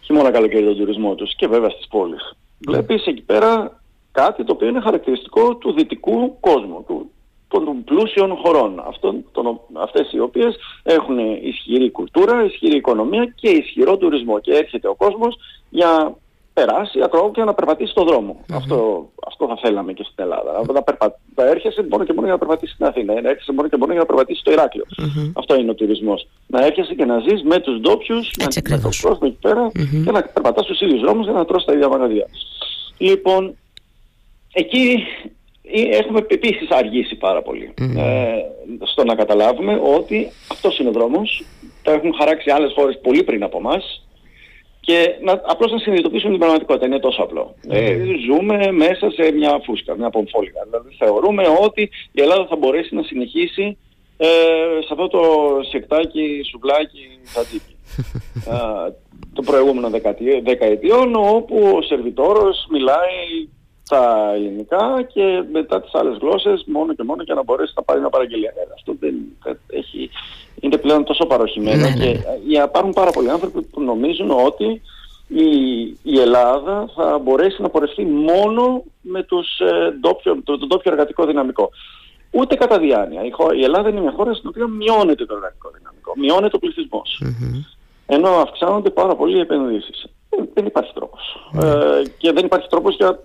χειμώνα 0.00 0.30
καλοκαίρι 0.30 0.64
τον 0.64 0.76
τουρισμό 0.76 1.14
τους 1.14 1.34
και 1.34 1.46
βέβαια 1.46 1.70
στις 1.70 1.86
πόλεις. 1.88 2.32
Mm-hmm. 2.32 2.70
Βλέπεις 2.70 3.06
εκεί 3.06 3.22
πέρα 3.22 3.80
κάτι 4.12 4.44
το 4.44 4.52
οποίο 4.52 4.68
είναι 4.68 4.80
χαρακτηριστικό 4.80 5.56
του 5.56 5.72
δυτικού 5.72 6.40
κόσμου, 6.40 6.84
του, 6.86 7.10
των 7.48 7.84
πλούσιων 7.84 8.36
χωρών, 8.36 8.82
αυτών, 8.86 9.24
των, 9.32 9.60
αυτές 9.72 10.12
οι 10.12 10.20
οποίες 10.20 10.56
έχουν 10.82 11.18
ισχυρή 11.42 11.90
κουλτούρα, 11.90 12.44
ισχυρή 12.44 12.76
οικονομία 12.76 13.32
και 13.34 13.50
ισχυρό 13.50 13.96
τουρισμό 13.96 14.38
και 14.38 14.52
έρχεται 14.52 14.88
ο 14.88 14.94
κόσμος 14.94 15.36
για 15.70 16.16
περάσει 16.52 16.98
ακόμα 17.02 17.30
και 17.30 17.44
να 17.44 17.54
περπατήσει 17.54 17.90
στον 17.90 18.06
δρομο 18.06 18.36
Αυτό, 18.52 19.08
αυτό 19.26 19.46
θα 19.46 19.56
θέλαμε 19.62 19.92
και 19.92 20.02
στην 20.02 20.24
Ελλάδα. 20.24 20.72
Να, 20.72 20.82
περπα... 20.82 21.18
να 21.34 21.44
έρχεσαι 21.44 21.86
μόνο 21.90 22.04
και 22.04 22.12
μόνο 22.12 22.26
για 22.26 22.32
να 22.32 22.38
περπατήσεις 22.38 22.74
στην 22.74 22.86
Αθήνα, 22.86 23.20
να 23.20 23.28
έρχεσαι 23.28 23.52
μόνο 23.52 23.68
και 23.68 23.76
μόνο 23.76 23.92
για 23.92 24.00
να 24.00 24.06
περπατήσεις 24.06 24.40
στο 24.40 24.52
ηρακλειο 24.52 24.84
Αυτό 25.32 25.54
είναι 25.54 25.70
ο 25.70 25.74
τουρισμός. 25.74 26.28
Να 26.46 26.64
έρχεσαι 26.64 26.94
και 26.94 27.04
να 27.04 27.18
ζεις 27.18 27.42
με 27.42 27.58
τους 27.60 27.80
ντόπιους, 27.80 28.30
με, 28.38 28.46
με 28.68 28.78
τον 28.78 28.90
κόσμο 29.02 29.18
εκεί 29.22 29.38
πέρα 29.40 29.70
και 30.04 30.10
να 30.10 30.22
περπατάς 30.22 30.64
στους 30.64 30.80
ίδιους 30.80 31.00
δρόμους 31.00 31.26
και 31.26 31.32
να 31.32 31.44
τρώσει 31.44 31.66
τα 31.66 31.72
ίδια 31.72 31.88
μαγαζιά. 31.88 32.26
Λοιπόν, 32.98 33.56
εκεί 34.52 35.04
ε, 35.72 35.96
έχουμε 35.96 36.24
επίση 36.28 36.66
αργήσει 36.68 37.14
πάρα 37.14 37.42
πολύ. 37.42 37.74
Ε, 37.96 38.32
στο 38.82 39.04
να 39.04 39.14
καταλάβουμε 39.14 39.80
ότι 39.96 40.30
αυτός 40.50 40.78
είναι 40.78 40.88
ο 40.88 40.92
δρόμος. 40.92 41.44
Τα 41.82 41.92
έχουν 41.92 42.14
χαράξει 42.18 42.50
άλλες 42.50 42.72
χώρες 42.74 42.98
πολύ 43.02 43.22
πριν 43.22 43.42
από 43.42 43.58
εμά 43.58 43.82
και 44.90 45.16
να, 45.22 45.32
απλώς 45.32 45.72
να 45.72 45.78
συνειδητοποιήσουμε 45.78 46.30
την 46.30 46.40
πραγματικότητα. 46.40 46.86
Είναι 46.86 46.98
τόσο 46.98 47.22
απλό. 47.22 47.54
Ε, 47.68 47.98
ζούμε 48.26 48.72
μέσα 48.72 49.10
σε 49.10 49.32
μια 49.32 49.60
φούσκα, 49.64 49.96
μια 49.96 50.10
πομφόλιγα. 50.10 50.62
Δηλαδή 50.64 50.88
θεωρούμε 50.98 51.42
ότι 51.60 51.82
η 52.12 52.20
Ελλάδα 52.22 52.46
θα 52.46 52.56
μπορέσει 52.56 52.94
να 52.94 53.02
συνεχίσει 53.02 53.78
ε, 54.16 54.26
σε 54.86 54.88
αυτό 54.90 55.08
το 55.08 55.20
σεκτάκι, 55.70 56.40
σουβλάκι, 56.50 57.18
τσατζίκι. 57.24 57.76
ε, 58.34 58.92
το 59.36 59.42
προηγούμενο 59.42 59.90
δεκαετιών 60.42 61.14
όπου 61.14 61.56
ο 61.76 61.82
σερβιτόρος 61.82 62.66
μιλάει 62.70 63.48
τα 63.90 64.32
ελληνικά 64.34 65.02
και 65.12 65.44
μετά 65.52 65.80
τις 65.80 65.94
άλλες 65.94 66.16
γλώσσες 66.20 66.64
μόνο 66.66 66.94
και 66.94 67.02
μόνο 67.02 67.22
για 67.22 67.34
να 67.34 67.42
μπορέσει 67.42 67.72
να 67.76 67.82
πάρει 67.82 68.00
μια 68.00 68.08
παραγγελία. 68.08 68.52
Ε, 68.56 68.62
αυτό 68.74 68.94
δεν 69.00 69.14
έχει, 69.66 70.10
είναι 70.60 70.76
πλέον 70.76 71.04
τόσο 71.04 71.26
παροχημένο 71.26 71.76
ναι, 71.76 71.88
ναι, 71.88 72.12
και 72.12 72.18
ναι. 72.46 72.62
υπάρχουν 72.62 72.92
πάρα 72.92 73.10
πολλοί 73.10 73.30
άνθρωποι 73.30 73.62
που 73.62 73.80
νομίζουν 73.82 74.30
ότι 74.30 74.82
η, 75.28 75.48
η 76.02 76.20
Ελλάδα 76.20 76.88
θα 76.96 77.18
μπορέσει 77.18 77.62
να 77.62 77.68
πορευτεί 77.68 78.04
μόνο 78.04 78.82
με 79.00 79.22
τους, 79.22 79.58
ε, 79.58 79.96
ντόπιο, 80.00 80.40
το, 80.44 80.58
το 80.58 80.66
ντόπιο 80.66 80.92
εργατικό 80.92 81.26
δυναμικό. 81.26 81.70
Ούτε 82.30 82.54
κατά 82.54 82.78
διάνοια. 82.78 83.24
Η, 83.24 83.30
η 83.58 83.64
Ελλάδα 83.64 83.88
είναι 83.88 84.00
μια 84.00 84.12
χώρα 84.16 84.34
στην 84.34 84.48
οποία 84.48 84.66
μειώνεται 84.66 85.24
το 85.26 85.34
εργατικό 85.34 85.70
δυναμικό, 85.78 86.12
μειώνεται 86.16 86.56
ο 86.56 86.58
πληθυσμός. 86.58 87.22
Mm-hmm. 87.24 87.64
Ενώ 88.06 88.28
αυξάνονται 88.28 88.90
πάρα 88.90 89.14
πολλοί 89.16 89.36
οι 89.36 89.40
επενδύσεις. 89.40 90.06
Δεν, 90.30 90.48
δεν 90.54 90.66
υπάρχει 90.66 90.92
τρόπος. 90.94 91.50
Ε, 91.62 92.02
και 92.18 92.32
δεν 92.32 92.44
υπάρχει 92.44 92.68
τρόπος 92.68 92.96
για 92.96 93.20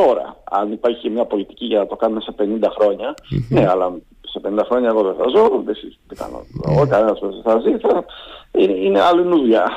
τώρα. 0.00 0.36
Αν 0.44 0.72
υπάρχει 0.72 1.10
μια 1.10 1.24
πολιτική 1.24 1.64
για 1.64 1.78
να 1.78 1.86
το 1.86 1.96
κάνουμε 1.96 2.20
σε 2.20 2.34
50 2.38 2.44
χρόνια, 2.78 3.14
ναι, 3.48 3.68
αλλά 3.68 3.94
σε 4.20 4.40
50 4.44 4.58
χρόνια 4.68 4.88
εγώ 4.88 5.02
δεν 5.02 5.14
θα 5.14 5.28
ζω, 5.28 5.62
δεν 6.06 6.16
κάνω. 6.16 6.44
Εγώ 6.68 6.86
κανένας 6.86 7.18
δεν 7.20 7.42
θα 7.42 7.60
ζει, 7.60 7.78
θα... 7.78 8.04
είναι, 8.52 8.72
είναι 8.72 9.00
άλλη 9.00 9.22
δουλειά. 9.22 9.70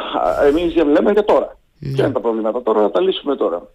Εμείς 0.44 0.76
λέμε 0.76 1.12
για 1.12 1.24
τώρα. 1.24 1.58
Ποια 1.80 2.04
είναι 2.04 2.14
τα 2.14 2.20
προβλήματα 2.20 2.62
τώρα, 2.64 2.82
θα 2.82 2.92
τα 2.92 3.02
λύσουμε 3.02 3.36
τώρα. 3.36 3.68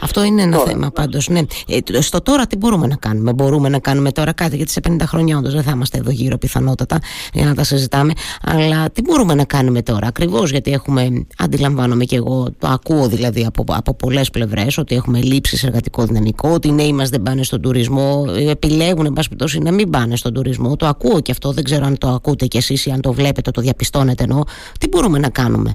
Αυτό 0.00 0.24
είναι 0.24 0.42
ένα 0.42 0.56
τώρα, 0.56 0.70
θέμα 0.70 0.90
πάντως. 0.90 1.28
Ναι. 1.28 1.40
Ε, 1.68 2.00
στο 2.00 2.20
τώρα 2.20 2.46
τι 2.46 2.56
μπορούμε 2.56 2.86
να 2.86 2.96
κάνουμε; 2.96 3.32
Μπορούμε 3.32 3.68
να 3.68 3.78
κάνουμε 3.78 4.12
τώρα 4.12 4.32
κάτι, 4.32 4.56
γιατί 4.56 4.70
σε 4.70 4.80
50 4.88 4.96
χρόνια 5.06 5.38
όντως 5.38 5.52
δεν 5.52 5.62
θα 5.62 5.70
είμαστε 5.70 5.98
εδώ 5.98 6.10
γύρω 6.10 6.38
πιθανότατα 6.38 6.98
για 7.32 7.44
να 7.44 7.54
τα 7.54 7.64
συζητάμε. 7.64 8.12
Αλλά 8.42 8.90
τι 8.90 9.02
μπορούμε 9.02 9.34
να 9.34 9.44
κάνουμε 9.44 9.82
τώρα; 9.82 10.06
Ακριβώς 10.06 10.50
γιατί 10.50 10.72
έχουμε, 10.72 11.26
αντιλαμβάνομαι 11.38 12.04
και 12.04 12.16
εγώ, 12.16 12.48
το 12.58 12.68
ακούω 12.68 13.08
δηλαδή 13.08 13.44
από, 13.44 13.64
από 13.68 13.94
πολλές 13.94 14.30
πλευρές, 14.30 14.78
ότι 14.78 14.94
έχουμε 14.94 15.20
λήψεις 15.20 15.58
σε 15.58 15.66
εργατικό 15.66 16.04
δυναμικό, 16.04 16.48
ότι 16.50 16.68
οι 16.68 16.72
νέοι 16.72 16.92
μας 16.92 17.08
δεν 17.08 17.22
πάνε 17.22 17.42
στον 17.42 17.60
τουρισμό, 17.60 18.24
επιλέγουν, 18.48 19.06
εν 19.06 19.12
πάση 19.12 19.28
περιπτώσει, 19.28 19.58
να 19.58 19.72
μην 19.72 19.90
πάνε 19.90 20.16
στον 20.16 20.32
τουρισμό. 20.34 20.76
Το 20.76 20.86
ακούω 20.86 21.20
και 21.20 21.32
αυτό, 21.32 21.52
δεν 21.52 21.64
ξέρω 21.64 21.86
αν 21.86 21.98
το 21.98 22.08
ακούτε 22.08 22.46
κι 22.46 22.56
εσείς 22.56 22.86
ή 22.86 22.90
αν 22.90 23.00
το 23.00 23.12
βλέπετε, 23.12 23.50
το 23.50 23.60
διαπιστώνετε 23.60 24.22
εννοώ. 24.22 24.42
Τι 24.78 24.88
μπορούμε 24.88 25.18
να 25.18 25.28
κάνουμε; 25.28 25.74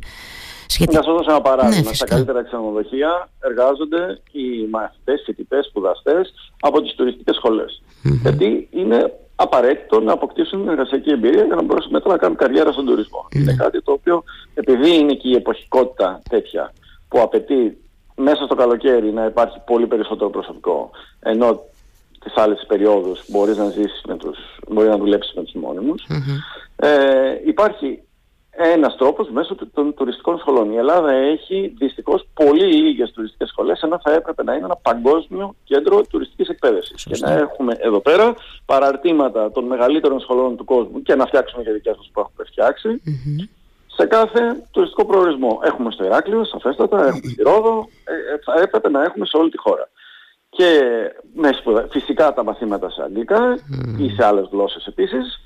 Σχετικά... 0.72 0.98
Να 0.98 1.04
σας 1.04 1.14
δώσω 1.14 1.32
ένα 1.32 1.42
παράδειγμα. 1.42 1.90
Ναι, 1.90 1.96
Στα 1.96 2.06
καλύτερα 2.06 2.44
ξενοδοχεία 2.44 3.30
εργάζονται 3.40 4.22
οι 4.32 4.68
μαθητές, 4.70 5.22
φοιτητέ, 5.26 5.64
σπουδαστές 5.64 6.34
από 6.60 6.82
τις 6.82 6.96
τουριστικές 6.96 7.38
Γιατί 8.22 8.68
είναι 8.72 9.14
απαραίτητο 9.36 10.00
να 10.00 10.14
αποκτήσουν 10.14 10.68
εργασιακή 10.68 11.10
εμπειρία 11.10 11.44
για 11.44 11.56
να 11.56 11.62
μπορέσουν 11.62 11.92
μετά 11.92 12.10
να 12.10 12.18
κάνουν 12.18 12.38
καριέρα 12.38 12.72
στον 12.72 12.86
τουρισμό. 12.86 13.28
Είναι 13.30 13.54
κάτι 13.54 13.82
το 13.82 13.92
οποίο, 13.92 14.24
επειδή 14.54 14.98
είναι 14.98 15.14
και 15.14 15.28
η 15.28 15.36
εποχικότητα 15.36 16.22
τέτοια 16.30 16.74
που 17.08 17.20
απαιτεί 17.22 17.78
μέσα 18.16 18.46
στο 18.46 18.56
καλοκαίρι 18.56 19.12
να 19.14 19.26
υπάρχει 19.26 19.58
πολύ 19.66 19.88
περισσότερο 19.88 20.30
προσωπικό, 20.30 20.90
ενώ 21.20 21.62
τις 22.20 22.34
άλλες 22.36 22.66
περιόδους 22.68 23.24
μπορείς 23.28 23.58
να 23.58 23.70
ζήσεις 23.70 24.02
με 24.08 24.18
τους, 24.18 24.38
μπορεί 24.68 24.88
να 24.88 24.98
δουλέψεις 24.98 25.34
με 25.34 25.44
τους 25.44 25.54
μόνιμους. 25.54 26.08
Ε, 26.76 26.90
υπάρχει 27.46 28.02
ένας 28.64 28.96
τρόπος 28.96 29.30
μέσω 29.30 29.56
των 29.74 29.94
τουριστικών 29.94 30.38
σχολών. 30.38 30.72
Η 30.72 30.76
Ελλάδα 30.76 31.12
έχει 31.12 31.74
δυστυχώς 31.78 32.28
πολύ 32.34 32.66
λίγες 32.66 33.12
τουριστικές 33.12 33.50
σχολές, 33.50 33.82
ενώ 33.82 34.00
θα 34.04 34.14
έπρεπε 34.14 34.44
να 34.44 34.54
είναι 34.54 34.66
ένα 34.66 34.76
παγκόσμιο 34.76 35.56
κέντρο 35.64 36.02
τουριστικής 36.02 36.48
εκπαίδευσης. 36.48 37.04
Και 37.04 37.18
να 37.20 37.32
έχουμε 37.32 37.76
εδώ 37.80 38.00
πέρα 38.00 38.34
παραρτήματα 38.66 39.52
των 39.52 39.64
μεγαλύτερων 39.64 40.20
σχολών 40.20 40.56
του 40.56 40.66
κόσμου 40.66 41.02
και 41.02 41.16
να 41.16 41.26
φτιάξουμε 41.26 41.64
και 41.64 41.72
δικές 41.72 41.96
μας 41.98 42.10
που 42.14 42.20
έχουμε 42.20 42.44
σε 44.00 44.06
κάθε 44.06 44.64
τουριστικό 44.72 45.06
προορισμό. 45.06 45.60
Έχουμε 45.64 45.92
στο 45.92 46.06
Ηράκλειο, 46.06 46.44
σαφέστατα, 46.44 46.98
έχουμε 46.98 47.30
στη 47.32 47.42
Ρόδο, 47.44 47.88
ε, 48.04 48.34
ε, 48.34 48.40
θα 48.46 48.62
έπρεπε 48.62 48.90
να 48.90 49.04
έχουμε 49.04 49.26
σε 49.26 49.38
όλη 49.38 49.50
τη 49.50 49.58
χώρα. 49.58 49.90
Και 50.50 50.82
με 51.34 51.52
σπουδα... 51.52 51.88
φυσικά 51.90 52.34
τα 52.34 52.44
μαθήματα 52.44 52.90
σε 52.90 53.02
αγγλικά 53.04 53.60
ή 53.98 54.10
σε 54.10 54.26
άλλες 54.26 54.48
γλώσσες 54.52 54.86
επίσης, 54.86 55.39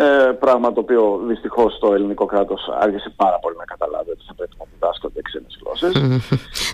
ε, 0.00 0.32
πράγμα 0.32 0.72
το 0.72 0.80
οποίο 0.80 1.20
δυστυχώς 1.28 1.78
το 1.78 1.94
ελληνικό 1.94 2.26
κράτος 2.26 2.60
άρχισε 2.80 3.12
πάρα 3.16 3.38
πολύ 3.38 3.56
να 3.58 3.64
καταλάβει 3.64 4.10
ότι 4.10 4.24
θα 4.26 4.34
πρέπει 4.34 4.54
να 4.58 4.64
διδάσκονται 4.72 5.20
ξένες 5.22 5.58
γλώσσες. 5.62 5.92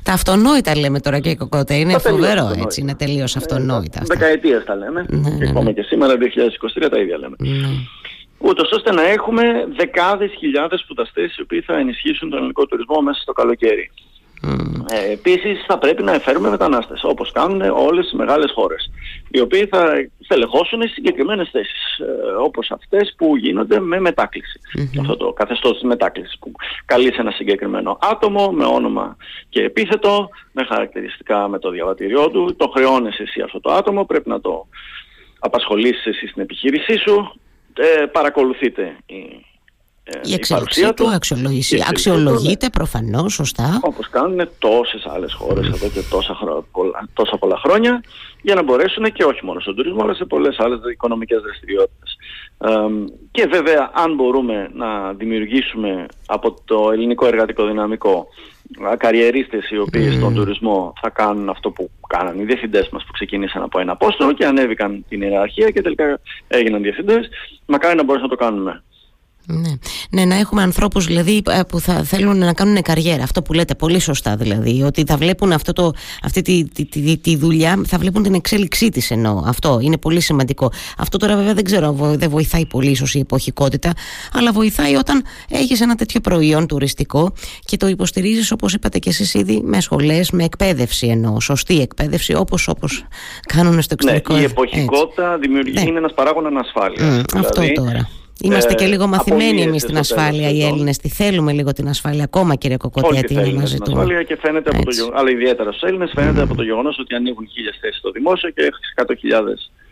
τα 0.06 0.12
αυτονόητα 0.12 0.76
λέμε 0.76 1.00
τώρα 1.00 1.18
και 1.18 1.36
κοκότε. 1.36 1.74
Είναι 1.74 1.98
φοβερό 1.98 2.50
έτσι. 2.64 2.80
Είναι 2.80 2.94
τελείως 2.94 3.34
ε, 3.34 3.38
αυτονόητα. 3.38 4.00
Ε, 4.00 4.04
Δεκαετίες 4.06 4.64
τα 4.64 4.74
λέμε. 4.74 5.06
Ναι, 5.08 5.30
και 5.30 5.44
ναι, 5.44 5.48
ακόμα 5.48 5.64
ναι. 5.64 5.72
και 5.72 5.82
σήμερα, 5.82 6.14
2023, 6.84 6.86
τα 6.90 6.98
ίδια 6.98 7.18
λέμε. 7.18 7.36
Ναι. 7.38 7.68
Ούτως 8.38 8.70
ώστε 8.72 8.92
να 8.92 9.02
έχουμε 9.02 9.42
δεκάδες 9.76 10.30
χιλιάδες 10.38 10.80
σπουδαστές 10.80 11.36
οι 11.36 11.42
οποίοι 11.42 11.60
θα 11.60 11.76
ενισχύσουν 11.76 12.30
τον 12.30 12.38
ελληνικό 12.38 12.66
τουρισμό 12.66 13.00
μέσα 13.00 13.20
στο 13.20 13.32
καλοκαίρι. 13.32 13.90
Ε, 14.90 15.12
Επίσης, 15.12 15.64
θα 15.66 15.78
πρέπει 15.78 16.02
να 16.02 16.12
εφέρουμε 16.12 16.50
μετανάστες, 16.50 17.04
όπως 17.04 17.32
κάνουν 17.32 17.60
όλες 17.60 18.10
οι 18.12 18.16
μεγάλες 18.16 18.52
χώρες, 18.54 18.90
οι 19.30 19.40
οποίοι 19.40 19.66
θα 19.66 20.08
στελεχώσουν 20.20 20.82
συγκεκριμένες 20.88 21.48
θέσεις, 21.50 21.98
ε, 21.98 22.04
όπως 22.42 22.70
αυτές 22.70 23.14
που 23.16 23.36
γίνονται 23.36 23.80
με 23.80 24.00
μετακληση 24.00 24.60
Αυτό 25.00 25.16
το 25.16 25.32
καθεστώς 25.32 25.72
της 25.72 25.82
μετάκλησης 25.82 26.38
που 26.38 26.52
καλεί 26.84 27.14
ένα 27.18 27.30
συγκεκριμένο 27.30 27.98
άτομο 28.00 28.50
με 28.52 28.64
όνομα 28.64 29.16
και 29.48 29.62
επίθετο, 29.62 30.28
με 30.52 30.64
χαρακτηριστικά 30.64 31.48
με 31.48 31.58
το 31.58 31.70
διαβατήριό 31.70 32.30
του, 32.30 32.56
το 32.56 32.68
χρεώνει 32.68 33.10
εσύ 33.18 33.40
αυτό 33.40 33.60
το 33.60 33.72
άτομο, 33.72 34.04
πρέπει 34.04 34.28
να 34.28 34.40
το 34.40 34.66
απασχολήσεις 35.38 36.06
εσύ 36.06 36.26
στην 36.26 36.42
επιχείρησή 36.42 36.96
σου. 36.96 37.40
Ε, 37.76 38.04
παρακολουθείτε 38.06 38.96
ε, 39.06 39.14
η 40.22 40.34
εξέλιξή 40.34 40.92
του, 40.94 41.10
αξιολογήσει, 41.10 41.84
αξιολογείται 41.88 42.68
προφανώς, 42.70 43.32
σωστά. 43.32 43.80
Όπως 43.82 44.08
κάνουν 44.08 44.48
τόσες 44.58 45.06
άλλες 45.06 45.32
χώρες 45.32 45.66
εδώ 45.66 45.88
και 45.88 46.00
τόσα, 46.10 46.36
πολλά, 46.72 47.08
τόσα 47.12 47.36
πολλά 47.36 47.56
χρόνια 47.64 48.02
για 48.42 48.54
να 48.54 48.62
μπορέσουν 48.62 49.12
και 49.12 49.24
όχι 49.24 49.44
μόνο 49.44 49.60
στον 49.60 49.74
τουρισμό 49.74 50.02
αλλά 50.02 50.14
σε 50.14 50.24
πολλές 50.24 50.58
άλλες 50.58 50.78
οικονομικές 50.92 51.40
δραστηριότητες. 51.42 52.16
και 53.30 53.46
βέβαια 53.46 53.90
αν 53.94 54.14
μπορούμε 54.14 54.68
να 54.74 55.12
δημιουργήσουμε 55.12 56.06
από 56.26 56.56
το 56.64 56.90
ελληνικό 56.92 57.26
εργατικό 57.26 57.66
δυναμικό 57.66 58.26
καριερίστες 58.96 59.70
οι 59.70 59.78
οποίοι 59.78 60.10
στον 60.12 60.34
τουρισμό 60.34 60.92
θα 61.00 61.10
κάνουν 61.10 61.48
αυτό 61.48 61.70
που 61.70 61.90
κάνανε 62.06 62.42
οι 62.42 62.44
διευθυντές 62.44 62.88
μας 62.88 63.04
που 63.04 63.12
ξεκίνησαν 63.12 63.62
από 63.62 63.80
ένα 63.80 63.96
πόστο 63.96 64.32
και 64.32 64.46
ανέβηκαν 64.46 65.04
την 65.08 65.22
ιεραρχία 65.22 65.70
και 65.70 65.82
τελικά 65.82 66.20
έγιναν 66.48 66.82
διευθυντές, 66.82 67.28
μακάρι 67.66 67.96
να 67.96 68.04
μπορέσουν 68.04 68.28
να 68.28 68.36
το 68.36 68.44
κάνουμε. 68.44 68.82
Ναι. 69.46 69.70
ναι, 70.10 70.24
να 70.24 70.34
έχουμε 70.34 70.62
ανθρώπους 70.62 71.06
δηλαδή 71.06 71.42
ε, 71.50 71.60
που 71.68 71.80
θα 71.80 72.02
θέλουν 72.02 72.38
να 72.38 72.52
κάνουν 72.52 72.82
καριέρα. 72.82 73.22
Αυτό 73.22 73.42
που 73.42 73.52
λέτε 73.52 73.74
πολύ 73.74 74.00
σωστά 74.00 74.36
δηλαδή. 74.36 74.82
Ότι 74.82 75.04
θα 75.06 75.16
βλέπουν 75.16 75.52
αυτό 75.52 75.72
το, 75.72 75.92
αυτή 76.22 76.42
τη, 76.42 76.64
τη, 76.64 76.84
τη, 76.84 77.18
τη 77.18 77.36
δουλειά, 77.36 77.80
θα 77.86 77.98
βλέπουν 77.98 78.22
την 78.22 78.34
εξέλιξή 78.34 78.88
της 78.88 79.10
εννοώ. 79.10 79.42
Αυτό 79.46 79.78
είναι 79.82 79.98
πολύ 79.98 80.20
σημαντικό. 80.20 80.72
Αυτό 80.98 81.18
τώρα 81.18 81.36
βέβαια 81.36 81.54
δεν 81.54 81.64
ξέρω, 81.64 81.92
δεν 81.98 82.30
βοηθάει 82.30 82.66
πολύ 82.66 82.90
ίσως 82.90 83.14
η 83.14 83.18
εποχικότητα, 83.18 83.92
αλλά 84.32 84.52
βοηθάει 84.52 84.94
όταν 84.94 85.24
έχεις 85.48 85.80
ένα 85.80 85.94
τέτοιο 85.94 86.20
προϊόν 86.20 86.66
τουριστικό 86.66 87.32
και 87.64 87.76
το 87.76 87.86
υποστηρίζεις 87.86 88.52
όπως 88.52 88.74
είπατε 88.74 88.98
και 88.98 89.08
εσείς 89.08 89.34
ήδη 89.34 89.60
με 89.64 89.80
σχολές, 89.80 90.30
με 90.30 90.44
εκπαίδευση 90.44 91.06
εννοώ. 91.06 91.40
Σωστή 91.40 91.80
εκπαίδευση 91.80 92.34
όπως 92.34 92.68
όπως 92.68 93.04
κάνουν 93.46 93.82
στο 93.82 93.94
ναι, 94.04 94.12
εξωτερικό. 94.12 94.34
Ναι, 94.34 94.40
η 94.40 94.44
εποχικότητα 94.44 95.38
δημιουργεί, 95.38 95.72
ναι. 95.72 95.80
είναι 95.80 95.98
ένας 95.98 96.14
παράγοντας 96.14 96.52
ανασφάλεια. 96.52 96.96
Mm, 96.96 97.24
δηλαδή, 97.26 97.46
αυτό 97.46 97.82
τώρα. 97.82 98.08
Είμαστε 98.44 98.72
ε, 98.72 98.74
και 98.74 98.86
λίγο 98.86 99.06
μαθημένοι 99.06 99.62
εμείς 99.62 99.82
στην 99.82 99.96
ασφάλεια 99.98 100.50
οι 100.50 100.64
Έλληνες. 100.64 100.96
τι 100.96 101.08
θέλουμε 101.08 101.52
λίγο 101.52 101.72
την 101.72 101.88
ασφάλεια 101.88 102.24
ακόμα, 102.24 102.54
και 102.54 102.76
Κοκοτία. 102.76 103.22
Τι 103.22 103.34
είναι 103.34 103.52
μαζί 103.52 103.78
του. 103.78 103.92
Ασφάλεια 103.92 104.22
και 104.22 104.36
φαίνεται 104.36 104.70
από 104.70 104.84
το, 104.84 105.12
αλλά 105.14 105.30
ιδιαίτερα 105.30 105.70
στους 105.70 105.82
Έλληνες 105.82 106.12
φαίνεται 106.14 106.42
από 106.42 106.54
το 106.54 106.62
γεγονός 106.62 106.98
ότι 106.98 107.14
ανοίγουν 107.14 107.48
χίλιες 107.52 107.78
θέσεις 107.80 107.98
στο 107.98 108.10
δημόσιο 108.10 108.50
και 108.50 108.68
100.000 108.96 109.06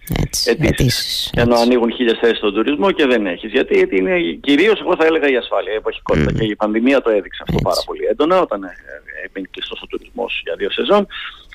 έτσι, 0.08 1.30
Ενώ 1.34 1.56
ανοίγουν 1.56 1.92
χίλιες 1.92 2.18
θέσεις 2.18 2.36
στον 2.36 2.54
τουρισμό 2.54 2.90
και 2.90 3.06
δεν 3.06 3.26
έχεις. 3.26 3.50
Γιατί, 3.50 3.74
γιατί 3.74 3.96
είναι 3.96 4.20
κυρίως, 4.40 4.80
εγώ 4.80 4.96
θα 4.96 5.04
έλεγα, 5.04 5.28
η 5.30 5.36
ασφάλεια, 5.36 5.72
η 5.72 5.76
εποχικότητα. 5.76 6.30
Mm. 6.30 6.34
Και 6.38 6.44
η 6.44 6.56
πανδημία 6.56 7.00
το 7.00 7.10
έδειξε 7.10 7.42
αυτό 7.42 7.52
έτσι. 7.52 7.64
πάρα 7.64 7.82
πολύ 7.86 8.04
έντονα, 8.04 8.40
όταν 8.40 8.62
ε, 8.62 8.66
ε, 8.66 9.26
έγινε 9.26 9.48
κλειστός 9.50 9.82
ο 9.82 9.86
τουρισμός 9.86 10.40
για 10.44 10.54
δύο 10.56 10.70
σεζόν. 10.70 11.06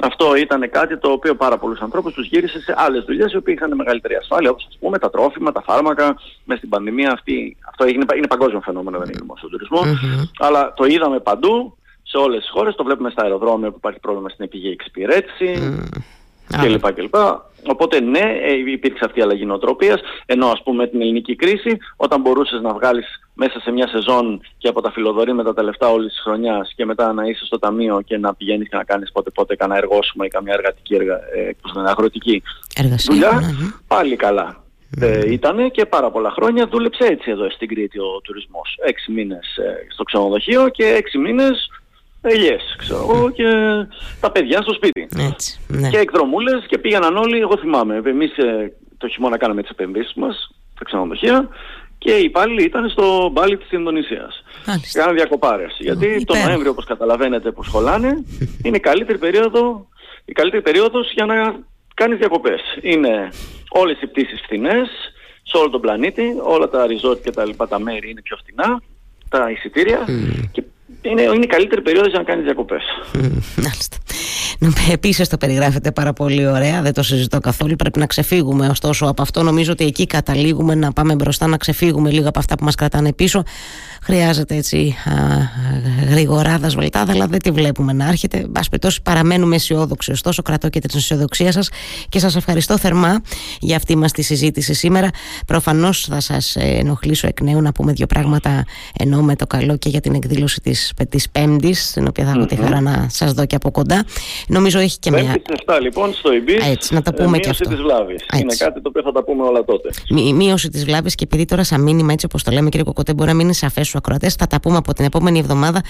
Αυτό 0.02 0.36
ήταν 0.36 0.70
κάτι 0.70 0.98
το 0.98 1.10
οποίο 1.10 1.36
πάρα 1.36 1.58
πολλούς 1.58 1.80
ανθρώπους 1.80 2.14
τους 2.14 2.28
γύρισε 2.28 2.62
σε 2.62 2.74
άλλες 2.78 3.04
δουλειές, 3.04 3.34
οι 3.34 3.38
οποίοι 3.38 3.54
είχαν 3.58 3.76
μεγαλύτερη 3.76 4.16
ασφάλεια, 4.16 4.50
όπως 4.50 4.66
ας 4.70 4.78
πούμε 4.80 4.98
τα 4.98 5.10
τρόφιμα, 5.10 5.52
τα 5.52 5.62
φάρμακα. 5.62 6.16
Μες 6.44 6.58
στην 6.58 6.70
πανδημία 6.70 7.12
αυτή, 7.12 7.58
αυτό 7.70 7.84
έγινε, 7.86 8.06
είναι 8.18 8.28
παγκόσμιο 8.28 8.62
φαινόμενο, 8.62 8.98
δεν 8.98 9.10
είναι 9.10 9.24
μόνο 9.26 9.38
στον 9.38 9.50
τουρισμό. 9.50 9.82
Mm-hmm. 9.84 10.30
Αλλά 10.38 10.74
το 10.74 10.86
είδαμε 10.86 11.20
παντού, 11.20 11.78
σε 12.04 12.18
όλες 12.18 12.40
τις 12.40 12.50
χώρες. 12.50 12.76
Το 12.76 12.84
βλέπουμε 12.84 13.10
στα 13.10 13.24
αεροδρόμια 13.24 13.70
που 13.70 13.76
υπάρχει 13.78 14.00
πρόβλημα 14.00 14.30
στην 14.30 14.46
επίγεια 14.46 14.72
εξυπηρέτηση. 14.72 15.58
Mm. 15.60 15.98
Κλπ 16.62 17.16
κλπ. 17.64 17.70
Οπότε 17.70 18.00
ναι, 18.00 18.38
ε, 18.42 18.72
υπήρξε 18.72 19.06
αυτή 19.06 19.20
η 19.20 19.22
αλλαγή 19.22 19.46
νοοτροπίας, 19.46 20.02
ενώ 20.26 20.48
ας 20.48 20.64
πούμε 20.64 20.88
την 20.88 21.02
ελληνική 21.02 21.36
κρίση, 21.36 21.78
όταν 21.96 22.22
μπορούσες 22.22 22.62
να 22.62 22.74
βγάλεις 22.74 23.06
μέσα 23.34 23.60
σε 23.60 23.72
μια 23.72 23.88
σεζόν 23.88 24.42
και 24.58 24.68
από 24.68 24.82
τα 24.82 24.92
φιλοδορήματα 24.92 25.54
τα 25.54 25.64
λεφτά 25.64 25.90
όλης 25.90 26.12
της 26.12 26.22
χρονιάς 26.22 26.74
και 26.76 26.86
μετά 26.86 27.14
να 27.14 27.26
είσαι 27.26 27.46
στο 27.46 27.60
ταμείο 27.60 28.02
και 28.06 28.18
να 28.18 28.34
πηγαίνεις 28.36 28.70
και 28.70 28.76
να 28.76 28.84
κάνεις 28.84 29.12
πότε 29.12 29.30
πότε 29.30 29.56
κανένα 29.56 29.80
εργόσιμο 29.80 30.24
ή 30.26 30.30
καμιά 30.30 30.54
εργατική, 30.54 30.96
εργα, 30.96 31.16
ε, 31.16 31.52
αγροτική 31.86 32.44
Εργασία, 32.76 33.14
δουλειά, 33.14 33.32
ναι, 33.32 33.48
ναι. 33.48 33.72
πάλι 33.88 34.16
καλά. 34.16 34.66
Ε, 35.00 35.32
ήτανε 35.32 35.68
και 35.70 35.86
πάρα 35.86 36.12
πολλά 36.12 36.32
χρόνια 36.32 36.68
δούλεψε 36.68 37.06
έτσι 37.06 37.32
εδώ 37.32 37.50
στην 37.50 37.68
Κρήτη 37.68 38.00
ο 38.00 38.22
τουρισμός. 38.24 38.78
Έξι 38.86 39.12
μήνες 39.12 39.58
ε, 39.58 39.88
στο 39.94 40.04
ξενοδοχείο 40.04 40.70
και 40.70 40.86
έξι 40.86 41.18
μήνες 41.18 41.70
ελιές, 42.30 42.76
ξέρω 42.78 43.00
εγώ, 43.10 43.30
και 43.30 43.46
τα 44.20 44.32
παιδιά 44.32 44.62
στο 44.62 44.74
σπίτι. 44.74 45.08
Έτσι, 45.18 45.60
ναι. 45.68 45.90
Και 45.90 45.98
εκδρομούλες 45.98 46.66
και 46.68 46.78
πήγαιναν 46.78 47.18
όλοι, 47.18 47.40
εγώ 47.40 47.58
θυμάμαι, 47.58 48.02
εμείς 48.06 48.38
ε, 48.38 48.74
το 48.98 49.08
χειμώνα 49.08 49.38
κάναμε 49.38 49.62
τις 49.62 49.70
επενδύσεις 49.70 50.14
μας 50.14 50.52
στα 50.74 50.84
ξενοδοχεία 50.84 51.50
και 51.98 52.12
οι 52.12 52.24
υπάλληλοι 52.24 52.64
ήταν 52.64 52.90
στο 52.90 53.30
μπάλι 53.32 53.58
της 53.58 53.72
Ινδονησίας. 53.72 54.44
Κάναν 54.94 55.16
διακοπάρες. 55.16 55.76
Γιατί 55.80 56.24
το 56.26 56.36
Νοέμβριο, 56.46 56.72
όπως 56.72 56.86
καταλαβαίνετε, 56.86 57.52
που 57.52 57.64
σχολάνε, 57.64 58.24
είναι 58.64 58.78
η 58.78 58.80
καλύτερη 58.80 59.18
περίοδο, 59.18 59.88
η 60.26 60.32
καλύτερη 60.32 60.62
περίοδος 60.62 61.12
για 61.14 61.26
να 61.26 61.56
κάνεις 61.94 62.18
διακοπές. 62.18 62.62
Είναι 62.82 63.30
όλες 63.70 64.02
οι 64.02 64.08
πτήσεις 64.08 64.42
φθηνές, 64.42 64.90
σε 65.44 65.58
όλο 65.58 65.70
τον 65.70 65.82
πλανήτη, 65.82 66.36
όλα 66.44 66.70
τα 66.70 66.86
resort 66.86 67.22
και 67.24 67.32
τα 67.32 67.46
λοιπά 67.46 67.68
τα 67.68 67.80
μέρη 67.80 68.10
είναι 68.10 68.22
πιο 68.22 68.38
φθηνά, 68.38 68.82
τα 69.30 69.52
εισιτήρια 69.52 70.06
και 70.52 70.64
είναι, 71.12 71.22
είναι 71.22 71.44
η 71.44 71.48
καλύτερη 71.48 71.82
περίοδος 71.82 72.10
για 72.10 72.20
να 72.20 72.26
κάνεις 72.26 72.44
διακοπές. 72.44 72.84
Μάλιστα. 73.56 73.98
Επίσης 74.92 75.28
το 75.28 75.38
περιγράφετε 75.38 75.92
πάρα 75.92 76.14
πολύ 76.14 76.48
ωραία, 76.48 76.82
δεν 76.82 76.94
το 76.94 77.04
συζητώ 77.04 77.40
καθόλου. 77.40 77.76
Πρέπει 77.76 78.00
να 78.00 78.06
ξεφύγουμε 78.06 78.68
ωστόσο 78.68 79.06
από 79.06 79.22
αυτό. 79.22 79.44
Νομίζω 79.44 79.72
ότι 79.72 79.86
εκεί 79.86 80.06
καταλήγουμε 80.06 80.76
να 80.76 80.94
πάμε 80.94 81.16
μπροστά, 81.16 81.48
να 81.48 81.58
ξεφύγουμε 81.58 82.12
λίγο 82.12 82.28
από 82.28 82.40
αυτά 82.40 82.56
που 82.56 82.64
μας 82.64 82.76
κρατάνε 82.76 83.14
πίσω. 83.14 83.44
Χρειάζεται 84.02 84.56
έτσι 84.56 84.96
γρηγοράδα 86.10 86.70
σβελτάδα, 86.70 87.12
αλλά 87.12 87.28
δεν 87.28 87.42
τη 87.42 87.52
βλέπουμε 87.52 87.94
να 87.94 88.08
έρχεται. 88.08 88.46
Μπας 88.50 88.70
περιπτώσει, 88.70 89.02
παραμένουμε 89.02 89.56
αισιόδοξοι. 89.56 90.12
Ωστόσο, 90.12 90.42
κρατώ 90.42 90.70
και 90.70 90.80
την 90.80 90.90
αισιοδοξία 90.98 91.52
σας 91.52 91.70
και 92.10 92.20
σας 92.20 92.36
ευχαριστώ 92.36 92.78
θερμά 92.78 93.22
για 93.60 93.76
αυτή 93.76 93.96
μας 93.98 94.12
τη 94.12 94.22
συζήτηση 94.22 94.74
σήμερα. 94.74 95.10
Προφανώς 95.48 96.06
θα 96.10 96.20
σας 96.20 96.56
ενοχλήσω 96.56 97.28
εκ 97.28 97.42
νέου 97.42 97.62
να 97.62 97.72
πούμε 97.72 97.92
δύο 97.92 98.06
πράγματα 98.06 98.66
ενώ 99.00 99.22
με 99.22 99.36
το 99.36 99.48
καλό 99.48 99.78
και 99.78 99.90
για 99.90 100.02
την 100.02 100.14
εκδήλωση 100.14 100.62
της 100.62 100.92
Πέμπτης, 101.32 101.92
την 101.92 102.08
οποία 102.08 102.26
θα 102.26 102.32
έχω 102.32 102.46
τη 102.46 102.56
χαρά 102.56 102.82
να 102.82 103.08
σας 103.10 103.34
δω 103.34 103.46
και 103.46 103.56
από 103.56 103.72
κοντά. 103.72 104.06
Νομίζω 104.48 104.80
έχει 104.80 105.00
και 105.00 105.12
μια. 105.12 105.42
7 105.66 105.80
λοιπόν 105.82 106.14
στο 106.14 106.32
ΕΜΠΙΣ. 106.32 106.68
Έτσι, 106.68 106.94
να 106.94 107.02
τα 107.02 107.14
πούμε 107.14 107.38
και 107.38 107.50
αυτό. 107.50 107.70
Της 107.70 107.82
βλάβης. 107.82 108.26
Είναι 108.40 108.56
κάτι 108.58 108.82
το 108.82 108.90
οποίο 108.90 109.02
θα 109.02 109.12
τα 109.12 109.24
πούμε 109.24 109.44
όλα 109.44 109.64
τότε. 109.64 109.90
Η 110.08 110.34
μείωση 110.34 110.70
της 110.70 110.86
βλάβης 110.86 111.16
και 111.16 111.24
επειδή 111.24 111.46
τώρα 111.46 111.64
σαν 111.64 111.82
μήνυμα 111.82 112.14
έτσι 112.14 112.26
όπως 112.26 112.44
το 112.44 112.52
λέμε 112.52 112.70
κύριε 112.70 112.86
Κοκοτέ 112.86 113.14
μπορεί 113.14 113.30
να 113.30 113.36
μην 113.36 113.46
είναι 113.46 113.54
σαφές 113.54 113.88
στους 113.88 113.96
ακροατές, 113.96 114.34
θα 114.34 114.48
τα 114.48 114.60
πούμε 114.60 114.78
από 114.78 114.94
την 114.94 115.06
επόμενη 115.06 115.40
εβδομάδα. 115.40 115.82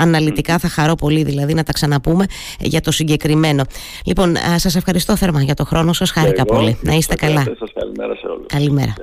Αναλυτικά 0.00 0.58
θα 0.58 0.68
χαρώ 0.68 0.94
πολύ 0.94 1.22
δηλαδή 1.22 1.54
να 1.54 1.62
τα 1.62 1.72
ξαναπούμε 1.72 2.24
για 2.60 2.80
το 2.80 2.90
συγκεκριμένο. 2.90 3.64
Λοιπόν, 4.04 4.36
σας 4.56 4.76
ευχαριστώ 4.76 5.16
θερμά 5.16 5.42
για 5.42 5.54
το 5.54 5.64
χρόνο 5.64 5.92
σας. 5.92 6.10
Χάρηκα 6.10 6.44
πολύ. 6.44 6.78
Να 6.80 6.94
είστε 6.94 7.14
καλά. 7.14 7.42
Σας 7.58 7.70
καλημέρα 7.74 8.14
σε 8.14 8.26
όλους. 8.26 8.46
Καλημέρα. 8.46 8.94